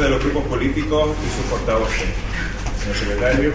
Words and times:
de 0.00 0.10
los 0.10 0.18
grupos 0.24 0.42
políticos 0.46 1.10
y 1.22 1.28
sus 1.30 1.46
portavoces. 1.46 2.10
Señor 2.82 2.96
secretario. 2.98 3.52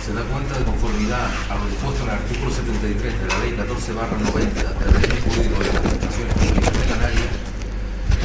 Se 0.00 0.14
da 0.14 0.22
cuenta 0.32 0.56
de 0.58 0.64
conformidad 0.64 1.28
a 1.28 1.60
lo 1.60 1.68
dispuesto 1.68 2.04
en 2.04 2.08
el 2.08 2.14
artículo 2.16 2.48
73 2.48 3.20
de 3.20 3.26
la 3.28 3.38
Ley 3.44 3.52
14 3.52 3.92
barra 3.92 4.16
90 4.16 4.64
del 4.64 4.88
régimen 4.96 5.20
jurídico 5.28 5.60
de 5.60 5.66
las 5.68 5.76
administraciones 5.76 6.34
públicas 6.40 6.72
de 6.72 6.84
Canarias 6.88 7.32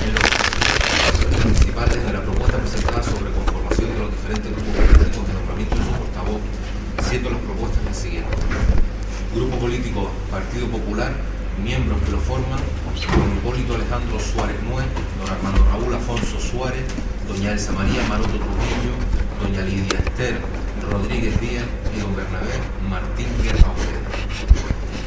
en 0.07 0.09
los 0.15 1.41
principales 1.43 1.99
de 1.99 2.13
la 2.13 2.21
propuesta 2.23 2.57
presentada 2.57 3.03
sobre 3.03 3.27
conformación 3.35 3.87
de 3.91 3.99
los 3.99 4.11
diferentes 4.15 4.49
grupos 4.55 4.73
políticos 4.87 5.27
de 5.27 5.33
nombramiento 5.35 5.75
de 5.75 5.83
su 5.83 5.91
portavoz, 5.99 6.41
siendo 7.03 7.27
las 7.27 7.41
propuestas 7.43 7.83
las 7.83 7.97
siguientes. 7.99 8.39
Grupo 9.35 9.55
político 9.59 10.07
Partido 10.31 10.67
Popular, 10.71 11.11
miembros 11.61 12.01
que 12.03 12.11
lo 12.11 12.19
forman, 12.19 12.59
don 13.17 13.37
Hipólito 13.37 13.75
Alejandro 13.75 14.19
Suárez 14.19 14.57
Nuez, 14.63 14.85
don 15.19 15.29
Armando 15.29 15.65
Raúl 15.65 15.93
Afonso 15.93 16.39
Suárez, 16.39 16.83
doña 17.27 17.51
Elsa 17.51 17.71
María 17.73 18.01
Maroto 18.07 18.37
Trujillo, 18.37 18.93
doña 19.41 19.61
Lidia 19.61 19.99
Esther 19.99 20.39
Rodríguez 20.89 21.39
Díaz 21.39 21.65
y 21.95 21.99
don 21.99 22.15
Bernabé 22.15 22.55
Martín 22.89 23.27
Guerra. 23.41 23.71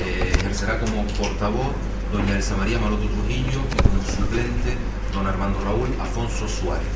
Eh, 0.00 0.32
ejercerá 0.36 0.78
como 0.80 1.06
portavoz 1.18 1.72
doña 2.12 2.36
Elsa 2.36 2.56
María 2.56 2.78
Maroto 2.78 3.06
Trujillo 3.06 3.60
y 3.72 3.82
como 3.82 4.02
suplente 4.04 4.76
don 5.12 5.26
Armando 5.26 5.60
Raúl 5.64 5.88
Afonso 6.00 6.48
Suárez. 6.48 6.86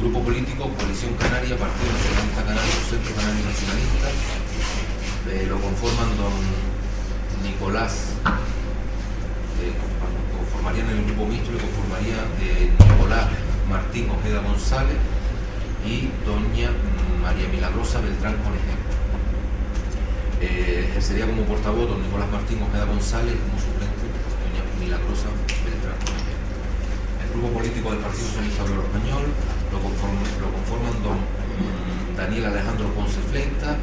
Grupo 0.00 0.22
político 0.22 0.70
Coalición 0.78 1.14
Canaria, 1.14 1.56
Partido 1.56 1.90
Nacionalista 1.90 2.42
Canario, 2.44 2.74
Centro 2.88 3.14
Canario 3.16 3.44
Nacionalista. 3.44 4.08
Eh, 5.30 5.46
lo 5.48 5.60
conforman 5.60 6.16
don 6.16 6.32
Nicolás, 7.42 8.14
eh, 9.68 10.36
conformarían 10.36 10.88
el 10.88 11.04
grupo 11.04 11.26
mixto, 11.26 11.52
le 11.52 11.58
conformaría 11.58 12.18
de 12.40 12.72
Nicolás 12.72 13.28
Martín 13.68 14.08
Ojeda 14.10 14.40
González 14.40 14.96
y 15.84 16.08
doña 16.24 16.72
María 17.22 17.48
Milagrosa 17.48 18.00
Beltrán 18.00 18.36
Conejero. 18.42 18.82
Eh, 20.40 20.86
ejercería 20.90 21.26
como 21.26 21.42
portavoz 21.42 21.98
Nicolás 21.98 22.30
Martín 22.30 22.62
Ojeda 22.62 22.84
González 22.84 23.34
como 23.34 23.58
suplente 23.58 24.04
doña 24.40 24.62
Milagrosa 24.80 25.28
Beltrán 25.64 25.98
Conejero. 26.00 26.38
El 27.22 27.28
grupo 27.34 27.48
político 27.58 27.90
del 27.90 28.00
Partido 28.00 28.26
Socialista 28.26 28.64
Obrero 28.64 28.82
Español 28.88 29.24
lo, 29.72 29.78
conforman, 29.84 30.24
lo 30.40 30.48
conforman 30.48 30.94
don 31.04 31.18
mm, 31.20 32.16
Daniel 32.16 32.46
Alejandro 32.46 32.88
Ponce 32.96 33.20
Fleita, 33.28 33.76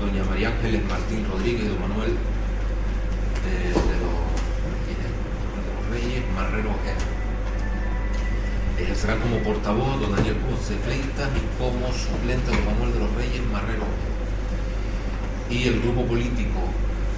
doña 0.00 0.22
María 0.24 0.48
Ángeles 0.52 0.82
Martín 0.84 1.26
Rodríguez 1.26 1.68
don 1.68 1.80
Manuel 1.80 2.12
eh, 3.48 3.72
de, 3.72 3.96
los, 4.04 4.18
de, 4.84 4.94
los, 4.98 5.84
Reyes 5.98 6.22
Marrero 6.34 6.70
Ojeda 6.70 7.18
ejercerá 8.78 9.18
como 9.18 9.38
portavoz 9.42 10.00
don 10.00 10.14
Daniel 10.14 10.36
Ponce 10.36 10.76
Fleitas 10.78 11.28
y 11.34 11.42
como 11.58 11.90
suplente 11.90 12.46
don 12.50 12.64
Manuel 12.64 12.92
de 12.92 13.00
los 13.00 13.14
Reyes 13.14 13.42
Marrero. 13.50 13.82
Y 15.50 15.66
el 15.66 15.80
grupo 15.80 16.06
político 16.06 16.60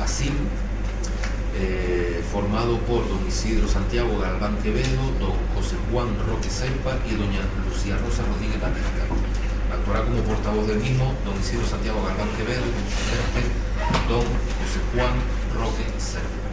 ASIM, 0.00 0.32
eh, 1.58 2.24
formado 2.32 2.78
por 2.88 3.06
don 3.06 3.26
Isidro 3.28 3.68
Santiago 3.68 4.18
Galván 4.18 4.56
Quevedo, 4.62 5.02
don 5.20 5.36
José 5.54 5.76
Juan 5.92 6.08
Roque 6.26 6.48
Seipa 6.48 6.96
y 7.04 7.12
doña 7.14 7.44
Lucía 7.68 7.98
Rosa 7.98 8.22
Rodríguez 8.24 8.62
América. 8.62 9.04
Actuará 9.70 10.04
como 10.04 10.22
portavoz 10.22 10.66
del 10.66 10.78
mismo 10.78 11.12
don 11.26 11.38
Isidro 11.38 11.66
Santiago 11.66 12.00
Galván 12.02 12.30
Quevedo 12.38 12.64
y 12.64 14.08
don 14.08 14.24
José 14.24 14.80
Juan 14.94 15.12
Roque 15.52 15.84
Seipa. 15.98 16.49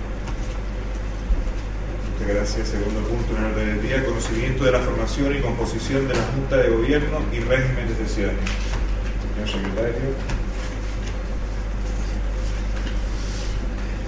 Gracias. 2.27 2.67
Segundo 2.67 2.99
punto 3.07 3.37
en 3.37 3.45
el 3.45 3.51
orden 3.53 3.67
del 3.67 3.81
día, 3.81 4.03
conocimiento 4.03 4.65
de 4.65 4.71
la 4.73 4.79
formación 4.79 5.33
y 5.33 5.39
composición 5.39 6.09
de 6.09 6.13
la 6.13 6.23
Junta 6.35 6.57
de 6.57 6.69
Gobierno 6.69 7.23
y 7.31 7.39
régimen 7.39 7.87
de 7.87 7.95
sesiones. 8.03 8.43
Señor 9.31 9.47
secretario. 9.47 10.11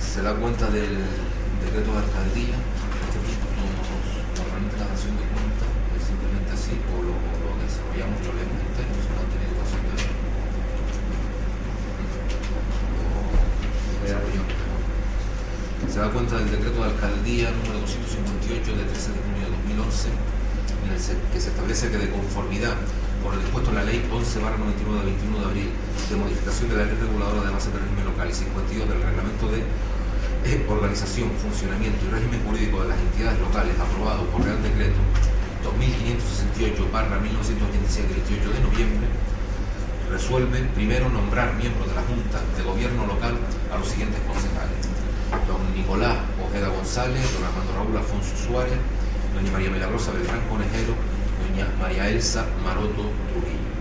Se 0.04 0.22
da 0.22 0.36
cuenta 0.36 0.68
del 0.68 1.00
decreto 1.64 1.96
de 1.96 1.98
alcaldía. 1.98 2.60
Este 2.60 3.24
punto 3.24 3.48
no, 3.56 3.72
normalmente 4.36 4.76
la 4.76 4.88
dación 4.92 5.16
de 5.16 5.24
cuentas 5.24 5.72
es 5.96 6.04
simplemente 6.04 6.52
así, 6.52 6.76
o 6.76 7.00
lo, 7.00 7.16
lo 7.16 7.56
desarrollamos, 7.64 8.20
lo 8.20 8.36
leemos 8.36 8.60
entero, 8.68 9.00
si 9.00 9.08
no 9.16 9.24
han 9.24 9.32
tenido 9.32 9.56
ocasión 9.56 9.80
de 9.80 9.96
verlo. 9.96 10.12
Lo 13.96 14.04
desarrollamos 14.04 14.60
se 16.00 16.06
da 16.06 16.16
cuenta 16.16 16.40
del 16.40 16.48
decreto 16.48 16.80
de 16.80 16.96
alcaldía 16.96 17.52
número 17.52 17.84
258 17.84 18.72
de 18.72 18.88
13 18.88 19.12
de 19.12 19.20
junio 19.20 19.44
de 19.44 19.84
2011, 19.84 20.08
en 20.08 20.96
el 20.96 21.00
que 21.28 21.40
se 21.44 21.52
establece 21.52 21.92
que 21.92 22.00
de 22.00 22.08
conformidad 22.08 22.72
por 23.20 23.36
el 23.36 23.44
dispuesto 23.44 23.76
en 23.76 23.76
la 23.76 23.84
ley 23.84 24.00
11 24.08 24.40
99 24.40 24.96
de 24.96 25.12
21 25.12 25.44
de 25.44 25.46
abril 25.52 25.70
de 25.76 26.16
modificación 26.16 26.72
de 26.72 26.76
la 26.80 26.88
ley 26.88 26.96
reguladora 27.04 27.44
de 27.44 27.52
base 27.52 27.68
de 27.76 27.84
régimen 27.84 28.16
local 28.16 28.32
y 28.32 28.32
52 28.32 28.88
del 28.88 29.02
reglamento 29.12 29.44
de 29.52 29.60
organización, 30.72 31.36
funcionamiento 31.36 32.00
y 32.00 32.16
régimen 32.16 32.48
jurídico 32.48 32.80
de 32.80 32.96
las 32.96 33.00
entidades 33.04 33.36
locales 33.44 33.76
aprobado 33.76 34.24
por 34.32 34.40
Real 34.40 34.64
Decreto 34.64 35.04
2568 35.68 36.96
barra 36.96 37.20
1987 37.20 38.24
18 38.24 38.56
de 38.56 38.60
noviembre 38.64 39.08
resuelve 40.08 40.64
primero 40.80 41.12
nombrar 41.12 41.60
miembros 41.60 41.92
de 41.92 41.96
la 42.00 42.08
Junta 42.08 42.40
de 42.56 42.64
Gobierno 42.64 43.04
local 43.04 43.36
a 43.68 43.76
los 43.76 43.88
siguientes 43.92 44.24
concejales 44.24 44.89
Nicolás 45.80 46.18
Ojeda 46.44 46.68
González, 46.68 47.24
don 47.34 47.44
Armando 47.48 47.72
Raúl 47.72 47.96
Afonso 47.96 48.36
Suárez, 48.36 48.76
doña 49.34 49.52
María 49.52 49.72
Milagrosa 49.72 50.12
Beltrán 50.12 50.42
Conejero, 50.52 50.92
doña 51.40 51.72
María 51.80 52.10
Elsa 52.10 52.44
Maroto 52.64 53.08
Trujillo. 53.32 53.72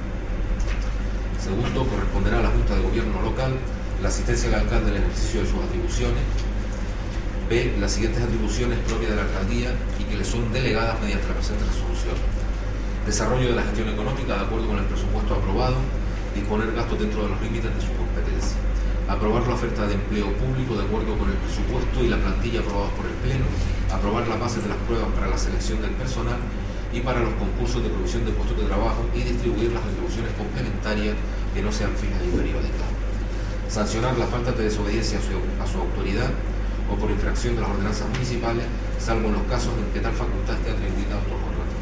Segundo, 1.42 1.82
corresponderá 1.90 2.38
a 2.38 2.42
la 2.42 2.50
Junta 2.50 2.76
de 2.76 2.82
Gobierno 2.82 3.20
local 3.20 3.58
la 4.00 4.08
asistencia 4.08 4.48
del 4.48 4.60
alcalde 4.60 4.90
en 4.90 4.96
el 4.96 5.02
ejercicio 5.02 5.42
de 5.42 5.50
sus 5.50 5.58
atribuciones. 5.58 6.22
B. 7.50 7.74
Las 7.80 7.92
siguientes 7.92 8.22
atribuciones 8.22 8.78
propias 8.86 9.10
de 9.10 9.16
la 9.16 9.22
alcaldía 9.22 9.74
y 9.98 10.04
que 10.04 10.16
le 10.16 10.24
son 10.24 10.52
delegadas 10.52 11.00
mediante 11.00 11.26
la 11.26 11.34
presente 11.34 11.64
resolución. 11.64 12.14
Desarrollo 13.06 13.48
de 13.48 13.56
la 13.56 13.62
gestión 13.62 13.88
económica 13.88 14.38
de 14.38 14.44
acuerdo 14.46 14.68
con 14.68 14.78
el 14.78 14.84
presupuesto 14.84 15.34
aprobado, 15.34 15.76
disponer 16.34 16.70
gastos 16.72 17.00
dentro 17.00 17.24
de 17.24 17.30
los 17.30 17.40
límites 17.42 17.74
de 17.74 17.80
su 17.80 17.90
aprobar 19.08 19.46
la 19.48 19.54
oferta 19.54 19.86
de 19.86 19.94
empleo 19.94 20.28
público 20.36 20.76
de 20.76 20.84
acuerdo 20.84 21.16
con 21.16 21.32
el 21.32 21.36
presupuesto 21.40 22.04
y 22.04 22.08
la 22.08 22.20
plantilla 22.20 22.60
aprobados 22.60 22.92
por 22.92 23.06
el 23.06 23.16
Pleno, 23.24 23.48
aprobar 23.90 24.28
las 24.28 24.38
bases 24.38 24.62
de 24.62 24.68
las 24.68 24.78
pruebas 24.84 25.08
para 25.16 25.28
la 25.28 25.38
selección 25.38 25.80
del 25.80 25.92
personal 25.96 26.36
y 26.92 27.00
para 27.00 27.20
los 27.20 27.32
concursos 27.40 27.82
de 27.82 27.88
provisión 27.88 28.24
de 28.24 28.32
puestos 28.32 28.56
de 28.60 28.68
trabajo 28.68 29.08
y 29.16 29.24
distribuir 29.24 29.72
las 29.72 29.84
retribuciones 29.84 30.32
complementarias 30.36 31.16
que 31.54 31.62
no 31.62 31.72
sean 31.72 31.96
fijas 31.96 32.20
y 32.20 32.36
periódicas. 32.36 32.88
Sancionar 33.68 34.16
las 34.16 34.28
faltas 34.28 34.56
de 34.56 34.64
desobediencia 34.64 35.18
a 35.18 35.66
su, 35.66 35.78
autoridad 35.80 36.28
o 36.92 36.96
por 36.96 37.10
infracción 37.10 37.56
de 37.56 37.60
las 37.64 37.70
ordenanzas 37.70 38.08
municipales, 38.12 38.64
salvo 39.00 39.28
en 39.28 39.40
los 39.40 39.44
casos 39.48 39.72
en 39.76 39.88
que 39.92 40.00
tal 40.00 40.12
facultad 40.12 40.56
esté 40.56 40.72
atribuida 40.72 41.16
a 41.16 41.24
otro 41.24 41.36
contrato. 41.36 41.76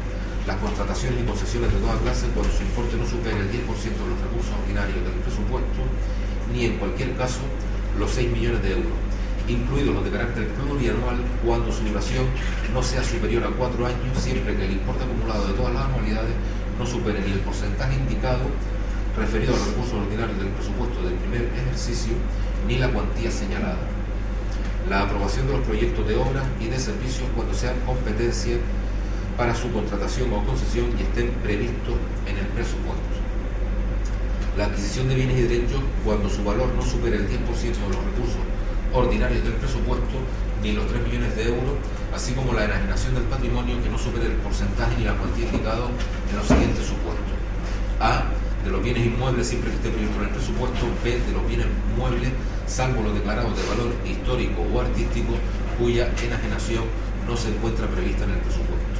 Las 0.47 0.57
contrataciones 0.63 1.19
y 1.19 1.27
concesiones 1.27 1.71
de 1.75 1.79
toda 1.79 1.99
clase 1.99 2.27
cuando 2.31 2.51
su 2.51 2.63
importe 2.63 2.95
no 2.95 3.07
supere 3.07 3.39
el 3.39 3.51
10% 3.51 3.67
de 3.67 4.11
los 4.15 4.19
recursos 4.19 4.51
ordinarios 4.63 5.03
del 5.03 5.19
presupuesto 5.23 5.83
ni 6.53 6.65
en 6.65 6.77
cualquier 6.77 7.15
caso 7.15 7.39
los 7.97 8.11
6 8.11 8.31
millones 8.31 8.61
de 8.63 8.71
euros, 8.71 8.91
incluidos 9.47 9.95
los 9.95 10.03
de 10.05 10.11
carácter 10.11 10.47
plurianual 10.49 11.17
cuando 11.45 11.71
su 11.71 11.83
duración 11.83 12.25
no 12.73 12.83
sea 12.83 13.03
superior 13.03 13.43
a 13.43 13.49
4 13.49 13.85
años, 13.85 14.17
siempre 14.17 14.55
que 14.55 14.65
el 14.65 14.73
importe 14.73 15.03
acumulado 15.03 15.47
de 15.47 15.53
todas 15.53 15.73
las 15.73 15.85
anualidades 15.85 16.33
no 16.77 16.85
supere 16.85 17.21
ni 17.21 17.31
el 17.31 17.39
porcentaje 17.39 17.95
indicado 17.95 18.45
referido 19.17 19.55
a 19.55 19.57
los 19.57 19.67
recursos 19.67 19.93
ordinarios 19.95 20.37
del 20.37 20.49
presupuesto 20.49 21.01
del 21.01 21.15
primer 21.15 21.49
ejercicio, 21.57 22.13
ni 22.67 22.77
la 22.77 22.89
cuantía 22.89 23.31
señalada. 23.31 23.79
La 24.87 25.01
aprobación 25.01 25.47
de 25.47 25.53
los 25.53 25.65
proyectos 25.65 26.07
de 26.07 26.15
obras 26.15 26.45
y 26.61 26.67
de 26.67 26.79
servicios 26.79 27.27
cuando 27.35 27.53
sean 27.53 27.75
competencia 27.85 28.57
para 29.35 29.55
su 29.55 29.71
contratación 29.71 30.31
o 30.33 30.45
concesión 30.45 30.93
y 30.97 31.01
estén 31.01 31.31
previstos 31.41 31.95
en 32.27 32.37
el 32.37 32.45
presupuesto 32.47 33.16
la 34.57 34.65
adquisición 34.65 35.07
de 35.07 35.15
bienes 35.15 35.37
y 35.37 35.41
derechos 35.43 35.81
cuando 36.03 36.29
su 36.29 36.43
valor 36.43 36.73
no 36.73 36.81
supere 36.81 37.17
el 37.17 37.29
10% 37.29 37.29
de 37.29 37.93
los 37.93 38.03
recursos 38.09 38.41
ordinarios 38.91 39.43
del 39.43 39.53
presupuesto 39.53 40.17
ni 40.63 40.71
los 40.71 40.87
3 40.87 41.03
millones 41.03 41.35
de 41.35 41.43
euros, 41.49 41.77
así 42.11 42.33
como 42.33 42.53
la 42.53 42.65
enajenación 42.65 43.13
del 43.13 43.25
patrimonio 43.25 43.77
que 43.83 43.89
no 43.89 43.97
supere 43.99 44.25
el 44.25 44.37
porcentaje 44.41 44.97
ni 44.97 45.05
la 45.05 45.13
cuantía 45.13 45.45
indicado 45.45 45.89
en 46.31 46.35
los 46.35 46.47
siguientes 46.47 46.83
supuestos. 46.85 47.37
A. 47.99 48.25
De 48.65 48.71
los 48.71 48.83
bienes 48.83 49.05
inmuebles 49.05 49.47
siempre 49.47 49.69
que 49.69 49.77
esté 49.77 49.89
previsto 49.89 50.17
en 50.17 50.25
el 50.25 50.33
presupuesto. 50.33 50.87
B. 51.03 51.11
De 51.21 51.31
los 51.31 51.47
bienes 51.47 51.67
muebles, 51.95 52.31
salvo 52.65 53.03
los 53.03 53.13
declarados 53.13 53.55
de 53.55 53.63
valor 53.69 53.93
histórico 54.03 54.65
o 54.73 54.81
artístico, 54.81 55.37
cuya 55.77 56.09
enajenación 56.25 56.83
no 57.27 57.37
se 57.37 57.49
encuentra 57.49 57.85
prevista 57.87 58.25
en 58.25 58.31
el 58.31 58.39
presupuesto. 58.39 58.97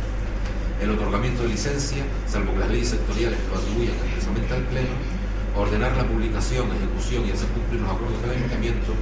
El 0.80 0.92
otorgamiento 0.92 1.42
de 1.42 1.50
licencia, 1.50 2.06
salvo 2.28 2.54
que 2.54 2.60
las 2.60 2.70
leyes 2.70 2.90
sectoriales 2.90 3.40
lo 3.50 3.58
atribuyan 3.58 3.96
expresamente 3.98 4.54
al 4.54 4.62
Pleno, 4.70 5.17
ordenar 5.58 5.98
la 5.98 6.06
publicación, 6.06 6.70
ejecución 6.70 7.26
y 7.26 7.32
hacer 7.32 7.50
cumplir 7.50 7.82
los 7.82 7.90
acuerdos 7.90 8.22
del 8.22 8.32
ayuntamiento, 8.32 8.94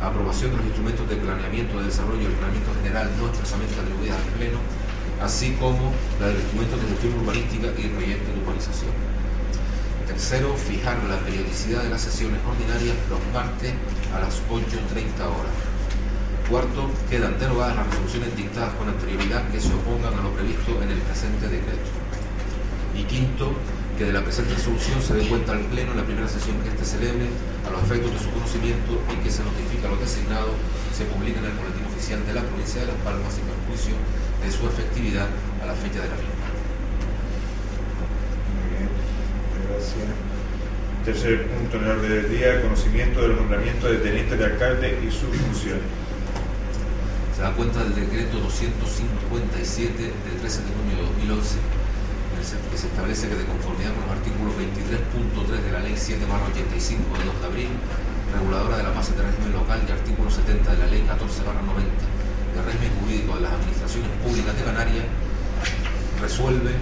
aprobación 0.00 0.52
de 0.52 0.56
los 0.58 0.66
instrumentos 0.66 1.08
de 1.08 1.16
planeamiento 1.16 1.78
de 1.78 1.86
desarrollo 1.86 2.30
y 2.30 2.34
planeamiento 2.38 2.70
general 2.80 3.10
no 3.18 3.26
expresamente 3.26 3.74
atribuidas 3.74 4.16
al 4.16 4.30
Pleno, 4.38 4.58
así 5.20 5.52
como 5.58 5.92
la 6.20 6.28
del 6.28 6.38
documento 6.46 6.76
de 6.78 6.86
gestión 6.94 7.12
urbanística 7.20 7.66
y 7.74 7.88
proyecto 7.90 8.32
de 8.32 8.38
urbanización. 8.38 8.94
Tercero, 10.06 10.54
fijar 10.56 10.98
la 11.04 11.18
periodicidad 11.18 11.82
de 11.82 11.90
las 11.90 12.00
sesiones 12.00 12.40
ordinarias 12.46 12.96
los 13.10 13.20
martes 13.32 13.74
a 14.14 14.18
las 14.18 14.42
8.30 14.50 15.22
horas. 15.22 15.54
Cuarto, 16.48 16.90
quedan 17.08 17.38
derogadas 17.38 17.76
las 17.76 17.86
resoluciones 17.86 18.34
dictadas 18.36 18.74
con 18.74 18.88
anterioridad 18.88 19.46
que 19.50 19.60
se 19.60 19.72
opongan 19.72 20.14
a 20.18 20.22
lo 20.22 20.30
previsto 20.34 20.82
en 20.82 20.90
el 20.90 20.98
presente 20.98 21.46
decreto. 21.46 21.90
Y 22.96 23.04
quinto, 23.04 23.54
que 24.00 24.06
de 24.06 24.14
la 24.14 24.24
presente 24.24 24.54
resolución 24.54 24.96
se 25.02 25.12
dé 25.12 25.28
cuenta 25.28 25.52
al 25.52 25.60
Pleno 25.68 25.90
en 25.92 25.98
la 25.98 26.04
primera 26.08 26.26
sesión 26.26 26.56
que 26.64 26.70
éste 26.70 26.86
celebre 26.86 27.28
a 27.68 27.70
los 27.70 27.84
efectos 27.84 28.08
de 28.08 28.18
su 28.18 28.30
conocimiento 28.32 28.96
y 29.12 29.20
que 29.20 29.28
se 29.28 29.44
notifique 29.44 29.84
a 29.84 29.90
los 29.90 30.00
designados 30.00 30.56
se 30.96 31.04
publique 31.04 31.36
en 31.36 31.44
el 31.44 31.52
boletín 31.52 31.84
oficial 31.84 32.24
de 32.24 32.32
la 32.32 32.40
provincia 32.40 32.80
de 32.80 32.86
Las 32.88 32.96
Palmas 33.04 33.28
sin 33.28 33.44
perjuicio 33.44 33.92
de 34.40 34.48
su 34.48 34.64
efectividad 34.72 35.28
a 35.60 35.66
la 35.68 35.76
fecha 35.76 36.00
de 36.00 36.08
la 36.08 36.16
misma. 36.16 36.48
Muy 38.56 38.64
bien, 38.72 38.88
gracias. 39.68 40.08
Tercer 41.04 41.44
punto 41.52 41.76
en 41.76 41.84
el 41.84 41.90
orden 41.92 42.10
del 42.24 42.28
día, 42.32 42.62
conocimiento 42.64 43.20
del 43.20 43.36
nombramiento 43.36 43.84
de 43.84 44.00
teniente 44.00 44.32
de 44.32 44.44
alcalde 44.48 44.96
y 45.04 45.12
sus 45.12 45.28
funciones. 45.28 45.84
Se 47.36 47.44
da 47.44 47.52
cuenta 47.52 47.84
del 47.84 48.00
decreto 48.00 48.40
257 48.48 49.92
del 49.92 50.36
13 50.40 50.56
de 50.64 50.72
junio 50.72 50.96
de 50.96 51.36
2011 51.36 51.79
que 52.40 52.78
se 52.78 52.86
establece 52.88 53.28
que 53.28 53.36
de 53.36 53.44
conformidad 53.44 53.92
con 53.92 54.08
los 54.08 54.16
artículos 54.16 54.56
23.3 54.56 55.60
de 55.60 55.72
la 55.72 55.80
Ley 55.80 55.92
7 55.92 56.24
85 56.24 57.18
de 57.18 57.24
2 57.28 57.40
de 57.40 57.46
abril, 57.46 57.68
reguladora 58.32 58.76
de 58.78 58.82
la 58.84 58.90
base 58.96 59.12
de 59.12 59.20
régimen 59.28 59.52
local 59.52 59.84
y 59.84 59.92
artículo 59.92 60.30
70 60.30 60.72
de 60.72 60.78
la 60.78 60.86
Ley 60.86 61.04
14 61.04 61.44
90 61.44 61.60
de 61.60 62.62
régimen 62.64 62.90
jurídico 62.96 63.34
de 63.36 63.40
las 63.44 63.52
administraciones 63.52 64.08
públicas 64.24 64.56
de 64.56 64.62
Canarias, 64.64 65.04
resuelve 66.18 66.72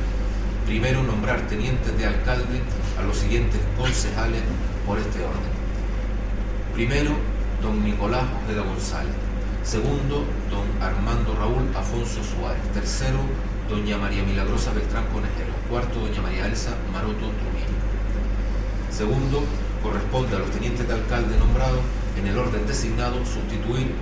primero 0.64 1.02
nombrar 1.02 1.43
tenientes 1.50 1.90
de 1.99 2.06
alcalde 2.06 2.62
a 2.94 3.02
los 3.02 3.19
siguientes 3.19 3.58
concejales 3.76 4.43
por 4.87 4.99
este 4.99 5.19
orden. 5.26 5.50
Primero, 6.72 7.19
don 7.61 7.82
Nicolás 7.82 8.31
Ojeda 8.46 8.62
González. 8.62 9.14
Segundo, 9.64 10.22
don 10.54 10.66
Armando 10.81 11.34
Raúl 11.34 11.66
Afonso 11.75 12.22
Suárez. 12.22 12.62
Tercero, 12.72 13.19
doña 13.69 13.99
María 13.99 14.25
Milagrosa 14.25 14.73
Beltrán 14.73 15.05
Conejero. 15.12 15.53
Cuarto, 15.69 16.00
doña 16.00 16.23
María 16.23 16.47
Elsa 16.47 16.73
Maroto 16.93 17.29
Trujillo. 17.37 17.76
Segundo, 18.91 19.44
corresponde 19.82 20.37
a 20.37 20.38
los 20.41 20.50
tenientes 20.50 20.88
de 20.88 20.94
alcalde 20.94 21.37
nombrados 21.37 21.85
en 22.17 22.26
el 22.26 22.38
orden 22.38 22.67
designado 22.67 23.20
sustituir 23.26 23.93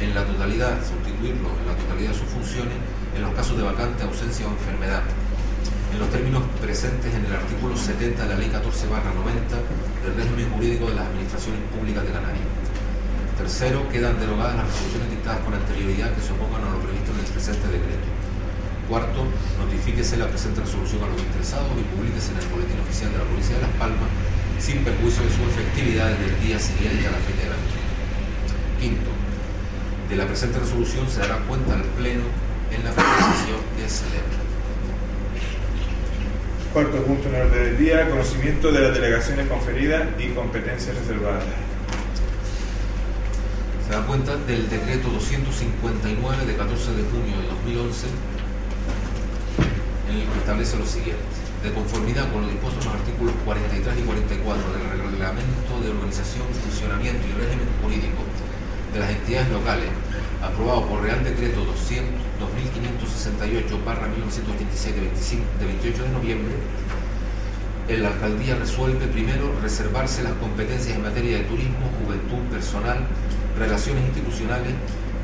en 0.00 0.14
la 0.14 0.24
totalidad, 0.24 0.78
sustituirlo 0.86 1.50
en 1.50 1.66
la 1.66 1.74
totalidad 1.74 2.10
de 2.14 2.18
sus 2.18 2.30
funciones 2.30 2.78
en 3.14 3.22
los 3.22 3.34
casos 3.34 3.58
de 3.58 3.64
vacante, 3.64 4.04
ausencia 4.04 4.46
o 4.46 4.50
enfermedad, 4.50 5.02
en 5.92 5.98
los 5.98 6.08
términos 6.10 6.42
presentes 6.62 7.12
en 7.12 7.24
el 7.26 7.32
artículo 7.34 7.76
70 7.76 8.22
de 8.22 8.28
la 8.28 8.38
Ley 8.38 8.48
14 8.48 8.86
90 8.86 9.56
del 10.06 10.14
régimen 10.14 10.50
jurídico 10.54 10.86
de 10.86 10.94
las 10.94 11.06
administraciones 11.06 11.60
públicas 11.74 12.04
de 12.06 12.12
Canarias. 12.12 12.46
Tercero, 13.36 13.88
quedan 13.90 14.18
derogadas 14.18 14.56
las 14.56 14.66
resoluciones 14.66 15.10
dictadas 15.10 15.40
con 15.42 15.54
anterioridad 15.54 16.14
que 16.14 16.22
se 16.22 16.32
opongan 16.32 16.62
a 16.62 16.70
lo 16.70 16.78
previsto 16.78 17.10
en 17.10 17.18
el 17.18 17.26
presente 17.26 17.66
decreto. 17.66 18.17
Cuarto, 18.88 19.20
notifíquese 19.60 20.16
la 20.16 20.28
presente 20.28 20.62
resolución 20.62 21.04
a 21.04 21.08
los 21.12 21.20
interesados 21.20 21.68
y 21.76 21.84
publíquese 21.94 22.32
en 22.32 22.38
el 22.40 22.48
boletín 22.48 22.80
oficial 22.80 23.12
de 23.12 23.18
la 23.18 23.24
provincia 23.24 23.56
de 23.56 23.62
Las 23.62 23.76
Palmas 23.76 24.08
sin 24.58 24.82
perjuicio 24.82 25.22
de 25.22 25.30
su 25.30 25.44
efectividad 25.44 26.08
desde 26.08 26.34
el 26.34 26.40
día 26.40 26.58
siguiente 26.58 27.06
a 27.06 27.12
la 27.12 27.18
fecha 27.18 27.42
de 27.44 27.50
la 27.52 27.60
misma. 27.60 27.84
Quinto, 28.80 29.10
de 30.08 30.16
la 30.16 30.26
presente 30.26 30.58
resolución 30.58 31.04
se 31.08 31.20
dará 31.20 31.36
cuenta 31.44 31.74
al 31.74 31.84
Pleno 32.00 32.24
en 32.72 32.84
la 32.84 32.90
sesión 32.96 33.60
que 33.76 33.88
celebra. 33.88 34.40
Cuarto 36.72 37.04
punto 37.04 37.28
en 37.28 37.34
el 37.34 37.42
orden 37.42 37.64
del 37.64 37.78
día, 37.78 38.08
conocimiento 38.08 38.72
de 38.72 38.80
las 38.80 38.94
delegaciones 38.94 39.48
conferidas 39.48 40.08
y 40.18 40.28
competencias 40.28 40.96
reservadas. 40.96 41.44
Se 43.86 43.92
da 43.92 44.06
cuenta 44.06 44.36
del 44.48 44.68
decreto 44.68 45.08
259 45.08 46.46
de 46.46 46.56
14 46.56 46.92
de 46.92 47.02
junio 47.04 47.36
de 47.40 47.48
2011 47.48 48.06
en 48.06 48.37
establece 50.22 50.78
lo 50.78 50.86
siguiente. 50.86 51.24
De 51.62 51.72
conformidad 51.72 52.32
con 52.32 52.42
lo 52.42 52.48
dispuesto 52.48 52.80
en 52.80 52.86
los 52.86 52.94
artículos 52.94 53.34
43 53.44 53.98
y 53.98 54.02
44 54.02 54.72
del 54.72 54.88
Reglamento 55.10 55.80
de 55.82 55.90
Organización, 55.90 56.46
Funcionamiento 56.54 57.26
y 57.26 57.32
Régimen 57.34 57.66
Jurídico 57.82 58.22
de 58.94 59.00
las 59.00 59.10
Entidades 59.10 59.50
Locales, 59.50 59.90
aprobado 60.42 60.86
por 60.86 61.02
Real 61.02 61.24
Decreto 61.24 61.64
2568 61.64 63.78
1987 63.78 65.10
de 65.58 65.66
28 65.66 66.02
de 66.02 66.08
noviembre, 66.10 66.54
la 67.96 68.08
alcaldía 68.08 68.54
resuelve 68.54 69.06
primero 69.06 69.50
reservarse 69.62 70.22
las 70.22 70.34
competencias 70.34 70.94
en 70.94 71.02
materia 71.02 71.38
de 71.38 71.44
turismo, 71.44 71.90
juventud, 72.04 72.44
personal, 72.52 72.98
relaciones 73.58 74.04
institucionales, 74.04 74.74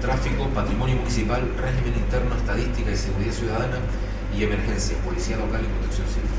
tráfico, 0.00 0.49
patrimonio 0.49 0.97
municipal, 0.97 1.43
régimen 1.61 2.00
interno, 2.00 2.35
estadística 2.35 2.90
y 2.90 2.97
seguridad 2.97 3.32
ciudadana, 3.32 3.76
y 4.36 4.44
emergencias, 4.44 4.98
policía 5.04 5.36
local 5.36 5.62
y 5.62 5.69
protección 5.78 6.06
civil. 6.08 6.31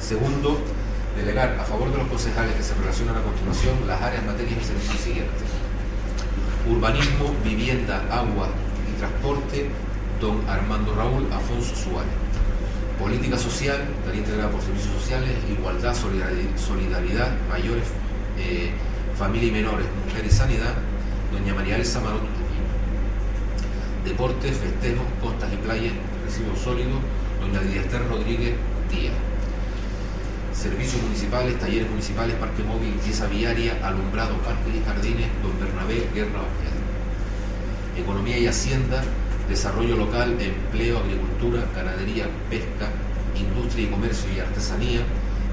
Segundo, 0.00 0.58
delegar 1.16 1.58
a 1.60 1.64
favor 1.64 1.90
de 1.90 1.98
los 1.98 2.06
concejales 2.08 2.54
que 2.54 2.62
se 2.62 2.74
relacionan 2.74 3.16
a 3.16 3.22
continuación 3.22 3.86
las 3.86 4.00
áreas, 4.00 4.24
materias 4.24 4.58
y 4.60 4.64
servicios 4.64 5.00
siguientes. 5.00 5.48
Urbanismo, 6.68 7.34
vivienda, 7.44 8.02
agua 8.10 8.48
y 8.88 8.98
transporte, 8.98 9.68
don 10.20 10.48
Armando 10.48 10.94
Raúl 10.94 11.26
Afonso 11.32 11.74
Suárez. 11.74 12.12
Política 12.98 13.36
social, 13.36 13.82
tarea 14.04 14.20
integrada 14.20 14.50
por 14.50 14.60
servicios 14.60 14.94
sociales, 14.94 15.30
igualdad, 15.50 15.94
solidaridad, 15.94 17.32
mayores, 17.48 17.88
eh, 18.38 18.70
familia 19.18 19.48
y 19.48 19.52
menores, 19.52 19.86
mujer 20.06 20.24
y 20.24 20.30
sanidad, 20.30 20.74
doña 21.32 21.54
María 21.54 21.76
Elsa 21.76 22.00
Maroto 22.00 22.26
Deportes, 24.04 24.56
festejos, 24.56 25.06
costas 25.20 25.52
y 25.52 25.56
playas, 25.56 25.92
sólido, 26.56 26.96
doña 27.40 27.60
Diester 27.60 28.08
Rodríguez 28.08 28.54
Díaz. 28.90 29.14
Servicios 30.54 31.02
municipales, 31.02 31.58
talleres 31.58 31.90
municipales, 31.90 32.36
parque 32.36 32.62
móvil, 32.62 32.94
pieza 33.04 33.26
viaria, 33.26 33.78
alumbrado, 33.82 34.38
parques 34.38 34.74
y 34.74 34.82
jardines, 34.82 35.28
don 35.42 35.58
Bernabé 35.60 36.08
Guerra 36.14 36.40
Ojeda. 36.40 36.80
Economía 37.98 38.38
y 38.38 38.46
Hacienda, 38.46 39.02
desarrollo 39.48 39.96
local, 39.96 40.38
empleo, 40.40 40.98
agricultura, 40.98 41.64
ganadería, 41.74 42.26
pesca, 42.48 42.88
industria 43.36 43.84
y 43.84 43.90
comercio 43.90 44.30
y 44.34 44.40
artesanía, 44.40 45.00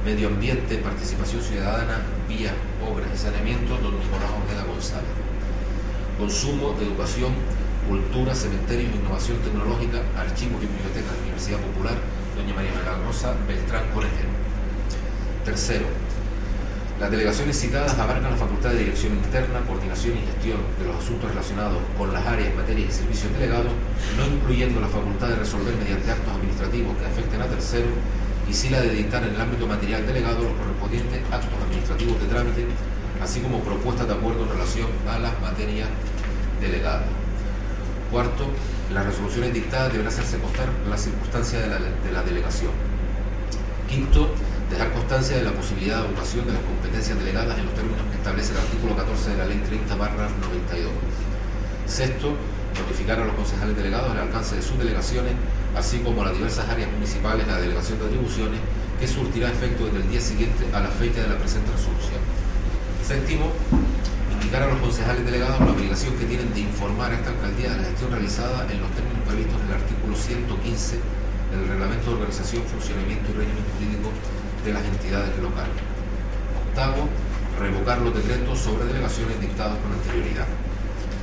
medio 0.05 0.27
ambiente, 0.27 0.77
participación 0.77 1.41
ciudadana, 1.41 2.03
vías, 2.29 2.53
obras 2.87 3.09
y 3.13 3.17
saneamiento, 3.17 3.77
don 3.79 3.99
Nicolás 3.99 4.31
Ojeda 4.31 4.63
González. 4.63 5.11
Consumo, 6.17 6.75
educación, 6.79 7.33
Cultura, 7.89 8.35
Cementerios, 8.35 8.93
Innovación 8.93 9.41
Tecnológica, 9.41 9.97
Archivos 10.13 10.61
y 10.61 10.69
Biblioteca 10.69 11.09
de 11.09 11.17
la 11.17 11.23
Universidad 11.25 11.57
Popular, 11.57 11.97
doña 12.37 12.53
María 12.53 12.69
Rosa 13.01 13.33
Beltrán 13.49 13.89
Colegio. 13.89 14.29
Tercero, 15.43 15.89
las 16.99 17.09
delegaciones 17.09 17.57
citadas 17.57 17.97
abarcan 17.97 18.29
la 18.29 18.37
facultad 18.37 18.77
de 18.77 18.85
dirección 18.85 19.17
interna, 19.17 19.65
coordinación 19.65 20.21
y 20.21 20.21
gestión 20.21 20.61
de 20.77 20.85
los 20.85 21.01
asuntos 21.01 21.33
relacionados 21.33 21.81
con 21.97 22.13
las 22.13 22.21
áreas, 22.27 22.53
materias 22.53 22.93
y 22.93 22.97
servicios 23.01 23.33
delegados, 23.33 23.73
no 23.73 24.37
incluyendo 24.37 24.79
la 24.81 24.87
facultad 24.87 25.29
de 25.29 25.41
resolver 25.41 25.73
mediante 25.73 26.11
actos 26.11 26.29
administrativos 26.29 26.93
que 26.93 27.05
afecten 27.09 27.41
a 27.41 27.49
terceros 27.49 27.97
y 28.45 28.53
sí 28.53 28.69
la 28.69 28.81
de 28.85 28.93
dictar 28.93 29.25
en 29.25 29.33
el 29.33 29.41
ámbito 29.41 29.65
material 29.65 30.05
delegado 30.05 30.45
los 30.45 30.53
correspondientes 30.61 31.25
actos 31.33 31.57
administrativos 31.57 32.21
de 32.21 32.27
trámite, 32.29 32.65
así 33.17 33.41
como 33.41 33.65
propuestas 33.65 34.05
de 34.05 34.13
acuerdo 34.13 34.45
en 34.45 34.49
relación 34.53 34.87
a 35.09 35.17
las 35.17 35.33
materias 35.41 35.89
delegadas. 36.61 37.28
Cuarto, 38.11 38.45
las 38.91 39.05
resoluciones 39.05 39.53
dictadas 39.53 39.91
deberán 39.91 40.11
hacerse 40.11 40.39
constar 40.39 40.67
la 40.89 40.97
circunstancia 40.97 41.59
de 41.59 41.67
la, 42.11 42.23
delegación. 42.23 42.71
Quinto, 43.87 44.33
dejar 44.71 44.91
constancia 44.93 45.37
de 45.37 45.43
la 45.43 45.51
posibilidad 45.51 46.01
de 46.01 46.13
ocasión 46.13 46.47
de 46.47 46.53
las 46.53 46.61
competencias 46.63 47.19
delegadas 47.19 47.59
en 47.59 47.65
los 47.65 47.75
términos 47.75 48.01
que 48.09 48.17
establece 48.17 48.53
el 48.53 48.57
artículo 48.57 48.95
14 48.95 49.29
de 49.29 49.37
la 49.37 49.45
Ley 49.45 49.61
30 49.63 49.95
92. 49.95 50.91
Sexto, 51.85 52.33
notificar 52.81 53.19
a 53.19 53.25
los 53.25 53.35
concejales 53.35 53.77
delegados 53.77 54.11
el 54.11 54.19
alcance 54.19 54.55
de 54.55 54.61
sus 54.63 54.79
delegaciones, 54.79 55.33
así 55.75 55.99
como 55.99 56.23
a 56.23 56.25
las 56.25 56.33
diversas 56.33 56.67
áreas 56.67 56.91
municipales 56.91 57.45
la 57.45 57.61
delegación 57.61 57.99
de 57.99 58.05
atribuciones, 58.05 58.59
que 58.99 59.07
surtirá 59.07 59.49
efecto 59.49 59.85
desde 59.85 59.99
el 59.99 60.09
día 60.09 60.21
siguiente 60.21 60.65
a 60.73 60.79
la 60.79 60.89
fecha 60.89 61.21
de 61.21 61.29
la 61.29 61.37
presente 61.37 61.69
resolución. 61.71 62.21
Séptimo, 63.05 63.53
a 64.57 64.65
los 64.65 64.81
concejales 64.81 65.23
delegados 65.23 65.61
la 65.61 65.71
obligación 65.71 66.17
que 66.17 66.25
tienen 66.25 66.51
de 66.53 66.61
informar 66.61 67.11
a 67.11 67.21
esta 67.21 67.29
alcaldía 67.29 67.69
de 67.69 67.77
la 67.77 67.83
gestión 67.83 68.09
realizada 68.09 68.65
en 68.65 68.81
los 68.81 68.89
términos 68.97 69.21
previstos 69.21 69.61
en 69.61 69.67
el 69.69 69.77
artículo 69.77 70.15
115 70.17 70.97
del 71.53 71.69
Reglamento 71.69 72.09
de 72.09 72.15
Organización, 72.17 72.65
Funcionamiento 72.65 73.29
y 73.29 73.33
Régimen 73.37 73.65
Jurídico 73.77 74.09
de 74.65 74.73
las 74.73 74.83
entidades 74.89 75.37
locales. 75.37 75.77
Octavo, 76.65 77.05
revocar 77.61 78.01
los 78.01 78.09
decretos 78.09 78.57
sobre 78.57 78.89
delegaciones 78.89 79.37
dictados 79.37 79.77
con 79.85 79.93
anterioridad. 79.93 80.49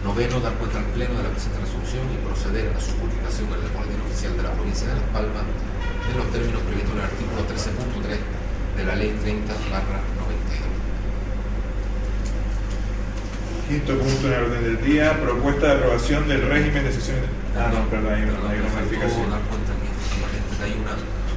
Noveno, 0.07 0.39
dar 0.39 0.55
cuenta 0.63 0.79
al 0.79 0.87
Pleno 0.95 1.19
de 1.19 1.27
la 1.27 1.35
presente 1.35 1.59
resolución 1.59 2.07
y 2.15 2.23
proceder 2.23 2.71
a 2.71 2.79
su 2.79 2.95
publicación 2.95 3.51
en 3.51 3.59
el 3.59 3.75
Boletín 3.75 4.07
Oficial 4.07 4.39
de 4.39 4.43
la 4.47 4.55
Provincia 4.55 4.87
de 4.87 5.03
Las 5.03 5.09
Palmas 5.11 5.43
en 5.43 6.15
los 6.15 6.31
términos 6.31 6.63
previstos 6.63 6.95
en 6.95 7.03
el 7.03 7.11
artículo 7.11 7.43
13.3 7.43 8.23
de 8.79 8.83
la 8.87 8.95
Ley 8.95 9.11
30 9.19 9.51
92. 9.51 10.16
Quinto 13.69 13.99
punto 13.99 14.27
en 14.29 14.33
el 14.33 14.43
orden 14.45 14.63
del 14.63 14.85
día, 14.85 15.21
propuesta 15.21 15.67
de 15.67 15.73
aprobación 15.75 16.29
del 16.29 16.43
régimen 16.43 16.85
de 16.85 16.93
sesión. 16.93 17.17
Ah, 17.59 17.71
no, 17.75 17.89
perdón, 17.91 18.13
hay 18.15 18.23
una, 18.23 18.39
hay 18.51 18.59
una 18.63 18.71
modificación. 18.79 19.27
hay 20.63 20.73
una 20.79 20.95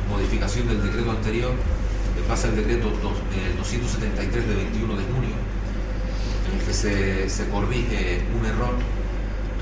modificación 0.09 0.67
del 0.67 0.83
decreto 0.83 1.09
anterior, 1.11 1.53
que 2.15 2.21
pasa 2.29 2.47
el 2.49 2.55
decreto 2.55 2.89
dos- 3.01 3.17
eh, 3.33 3.53
273 3.57 4.47
de 4.47 4.55
21 4.55 4.93
de 4.95 5.03
junio, 5.09 5.35
en 6.53 6.59
el 6.59 6.65
que 6.65 6.73
se, 6.73 7.29
se 7.29 7.49
corrige 7.49 8.21
un 8.39 8.45
error 8.45 8.75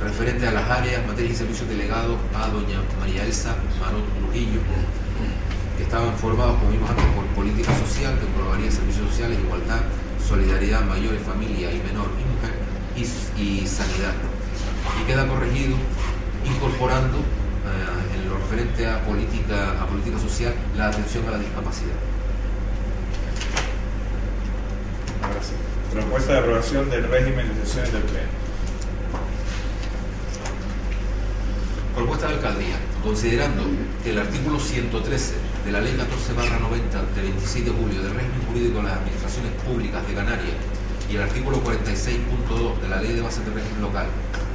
referente 0.03 0.47
a 0.47 0.51
las 0.51 0.69
áreas, 0.69 1.07
materias 1.07 1.33
y 1.33 1.35
servicios 1.37 1.69
delegados 1.69 2.17
a 2.35 2.47
doña 2.49 2.83
María 2.99 3.23
Elsa 3.23 3.55
Marot 3.79 4.03
Trujillo, 4.19 4.59
que 5.77 5.83
estaban 5.83 6.13
formados, 6.17 6.57
como 6.59 6.71
vimos 6.71 6.89
antes, 6.89 7.05
por 7.15 7.25
política 7.31 7.71
social, 7.79 8.19
que 8.19 8.25
englobaría 8.27 8.69
servicios 8.71 9.07
sociales, 9.09 9.39
igualdad, 9.39 9.81
solidaridad, 10.27 10.83
mayores, 10.83 11.21
familia 11.21 11.71
y 11.71 11.77
menor 11.77 12.09
y 12.19 12.25
mujer, 12.27 12.53
y, 12.95 13.41
y 13.41 13.67
sanidad. 13.67 14.13
Y 15.01 15.05
queda 15.07 15.27
corregido 15.27 15.75
incorporando 16.45 17.17
eh, 17.17 18.15
en 18.15 18.29
lo 18.29 18.37
referente 18.37 18.87
a 18.87 19.03
política, 19.05 19.81
a 19.81 19.87
política 19.87 20.19
social 20.19 20.53
la 20.75 20.87
atención 20.87 21.27
a 21.27 21.31
la 21.31 21.39
discapacidad. 21.39 21.95
Ahora 25.23 25.41
sí. 25.41 25.53
Propuesta 25.93 26.33
de 26.33 26.39
aprobación 26.39 26.89
del 26.89 27.07
régimen 27.07 27.47
de 27.47 27.65
sesiones 27.65 27.93
del 27.93 28.03
Pleno. 28.03 28.27
Propuesta 31.95 32.27
de 32.27 32.33
alcaldía. 32.35 32.75
Considerando 33.03 33.63
que 34.03 34.11
el 34.11 34.19
artículo 34.19 34.59
113 34.59 35.46
de 35.67 35.73
la 35.73 35.81
Ley 35.81 35.95
14 35.99 36.31
90 36.33 37.03
de 37.13 37.21
26 37.21 37.65
de 37.65 37.71
julio 37.71 37.99
del 38.01 38.13
régimen 38.15 38.39
jurídico 38.47 38.77
de 38.79 38.83
las 38.87 38.97
administraciones 39.03 39.51
públicas 39.67 39.99
de 40.07 40.13
Canarias 40.15 40.55
y 41.11 41.15
el 41.15 41.21
artículo 41.23 41.59
46.2 41.63 42.79
de 42.81 42.87
la 42.87 43.01
Ley 43.01 43.13
de 43.13 43.21
bases 43.21 43.43
de 43.45 43.51
régimen 43.51 43.81
local, 43.81 44.07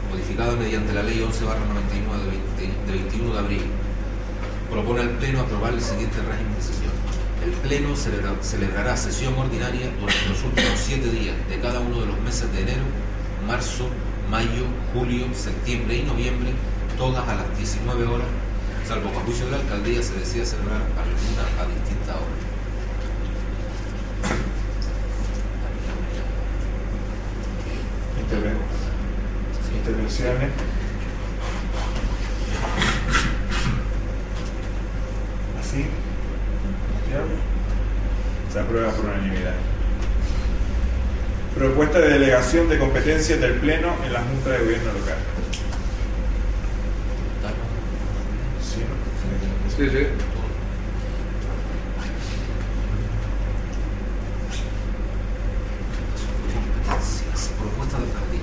modificada 0.08 0.56
mediante 0.56 0.92
la 0.94 1.02
Ley 1.02 1.20
11 1.20 1.44
99 1.44 2.24
de, 2.56 2.64
20 2.64 2.92
de 2.92 2.98
21 2.98 3.32
de 3.34 3.38
abril, 3.38 3.64
propone 4.70 5.00
al 5.02 5.10
Pleno 5.20 5.40
aprobar 5.40 5.74
el 5.74 5.80
siguiente 5.82 6.16
régimen 6.16 6.54
de 6.56 6.62
sesión. 6.64 6.92
El 7.44 7.52
Pleno 7.60 7.92
celebra- 7.94 8.40
celebrará 8.42 8.96
sesión 8.96 9.34
ordinaria 9.36 9.92
durante 10.00 10.28
los 10.28 10.42
últimos 10.44 10.72
siete 10.80 11.10
días 11.10 11.36
de 11.48 11.60
cada 11.60 11.80
uno 11.80 12.00
de 12.00 12.06
los 12.06 12.18
meses 12.20 12.50
de 12.52 12.62
enero, 12.62 12.84
marzo, 13.46 13.88
mayo, 14.30 14.64
julio, 14.94 15.26
septiembre 15.34 15.96
y 15.98 16.02
noviembre, 16.04 16.52
todas 16.96 17.28
a 17.28 17.34
las 17.34 17.56
19 17.58 18.06
horas, 18.06 18.28
salvo 18.92 19.08
juicio 19.24 19.46
de 19.46 19.52
la 19.52 19.56
alcaldía 19.56 20.02
se 20.02 20.12
decida 20.18 20.44
celebrar 20.44 20.82
alguna 20.82 21.62
a 21.62 21.66
distinta 21.66 22.12
hora. 22.16 22.36
Interven- 28.20 28.58
Intervenciones. 29.78 30.50
Así. 35.60 35.86
Se 38.52 38.60
aprueba 38.60 38.90
por 38.92 39.06
unanimidad. 39.06 39.54
Propuesta 41.56 41.98
de 42.00 42.08
delegación 42.10 42.68
de 42.68 42.78
competencias 42.78 43.40
del 43.40 43.54
Pleno 43.54 43.94
en 44.04 44.12
la 44.12 44.20
Junta 44.20 44.50
de 44.50 44.58
Gobierno 44.58 44.92
Local. 44.92 45.16
¿Sí, 48.62 48.80
no? 48.80 49.61
Sí, 49.76 49.88
sí. 49.88 50.04
Competencias. 56.52 57.50
Propuesta 57.58 57.96
de 57.96 58.04
alcaldía. 58.04 58.40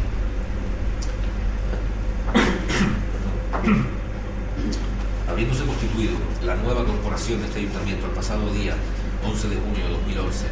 Habiéndose 5.29 5.65
constituido 5.65 6.17
la 6.43 6.55
nueva 6.55 6.83
corporación 6.83 7.41
de 7.41 7.45
este 7.45 7.59
ayuntamiento 7.59 8.07
el 8.07 8.11
pasado 8.13 8.51
día 8.51 8.73
11 9.23 9.49
de 9.49 9.55
junio 9.57 9.85
de 9.85 9.91
2011, 9.91 10.45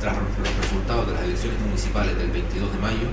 tras 0.00 0.16
los 0.16 0.56
resultados 0.60 1.06
de 1.06 1.12
las 1.12 1.22
elecciones 1.22 1.60
municipales 1.60 2.18
del 2.18 2.32
22 2.32 2.72
de 2.72 2.78
mayo, 2.80 3.06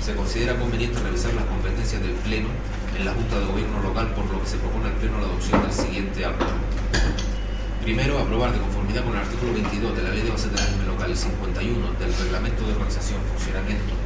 se 0.00 0.16
considera 0.16 0.58
conveniente 0.58 0.98
revisar 0.98 1.32
las 1.34 1.44
competencias 1.44 2.02
del 2.02 2.12
Pleno 2.12 2.48
en 3.00 3.06
la 3.06 3.12
Junta 3.12 3.40
de 3.40 3.46
Gobierno 3.46 3.80
local, 3.80 4.12
por 4.12 4.28
lo 4.28 4.44
que 4.44 4.46
se 4.46 4.58
propone 4.58 4.92
al 4.92 4.96
Pleno 5.00 5.16
la 5.20 5.26
adopción 5.32 5.62
del 5.62 5.72
siguiente 5.72 6.24
acto. 6.24 6.44
Primero, 7.82 8.18
aprobar 8.18 8.52
de 8.52 8.60
conformidad 8.60 9.04
con 9.04 9.16
el 9.16 9.24
artículo 9.24 9.54
22 9.54 9.96
de 9.96 10.02
la 10.02 10.10
Ley 10.10 10.20
de 10.20 10.30
Bases 10.30 10.52
de 10.52 10.58
régimen 10.60 10.86
local 10.86 11.08
y 11.10 11.16
51 11.16 11.92
del 11.96 12.12
Reglamento 12.12 12.60
de 12.60 12.72
Organización, 12.76 13.20
Funcionamiento 13.32 13.96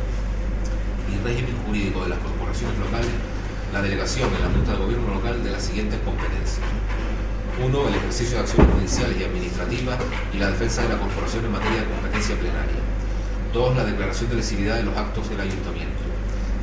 y 1.10 1.18
Régimen 1.26 1.58
Jurídico 1.66 2.06
de 2.06 2.10
las 2.14 2.18
Corporaciones 2.22 2.78
Locales, 2.78 3.10
la 3.74 3.82
delegación 3.82 4.30
en 4.30 4.40
la 4.46 4.50
Junta 4.54 4.70
de 4.72 4.78
Gobierno 4.78 5.14
local 5.14 5.42
de 5.42 5.50
las 5.50 5.62
siguientes 5.62 5.98
competencias. 6.06 6.62
Uno, 7.58 7.88
el 7.90 7.94
ejercicio 7.98 8.38
de 8.38 8.42
acciones 8.46 8.70
judiciales 8.78 9.18
y 9.18 9.24
administrativas 9.24 9.98
y 10.32 10.38
la 10.38 10.54
defensa 10.54 10.82
de 10.82 10.94
la 10.94 10.98
corporación 11.02 11.44
en 11.44 11.50
materia 11.50 11.82
de 11.82 11.90
competencia 11.90 12.38
plenaria. 12.38 12.82
Dos, 13.52 13.74
la 13.74 13.84
declaración 13.84 14.30
de 14.30 14.36
lesividad 14.36 14.76
de 14.76 14.84
los 14.84 14.96
actos 14.96 15.28
del 15.30 15.40
ayuntamiento. 15.40 16.03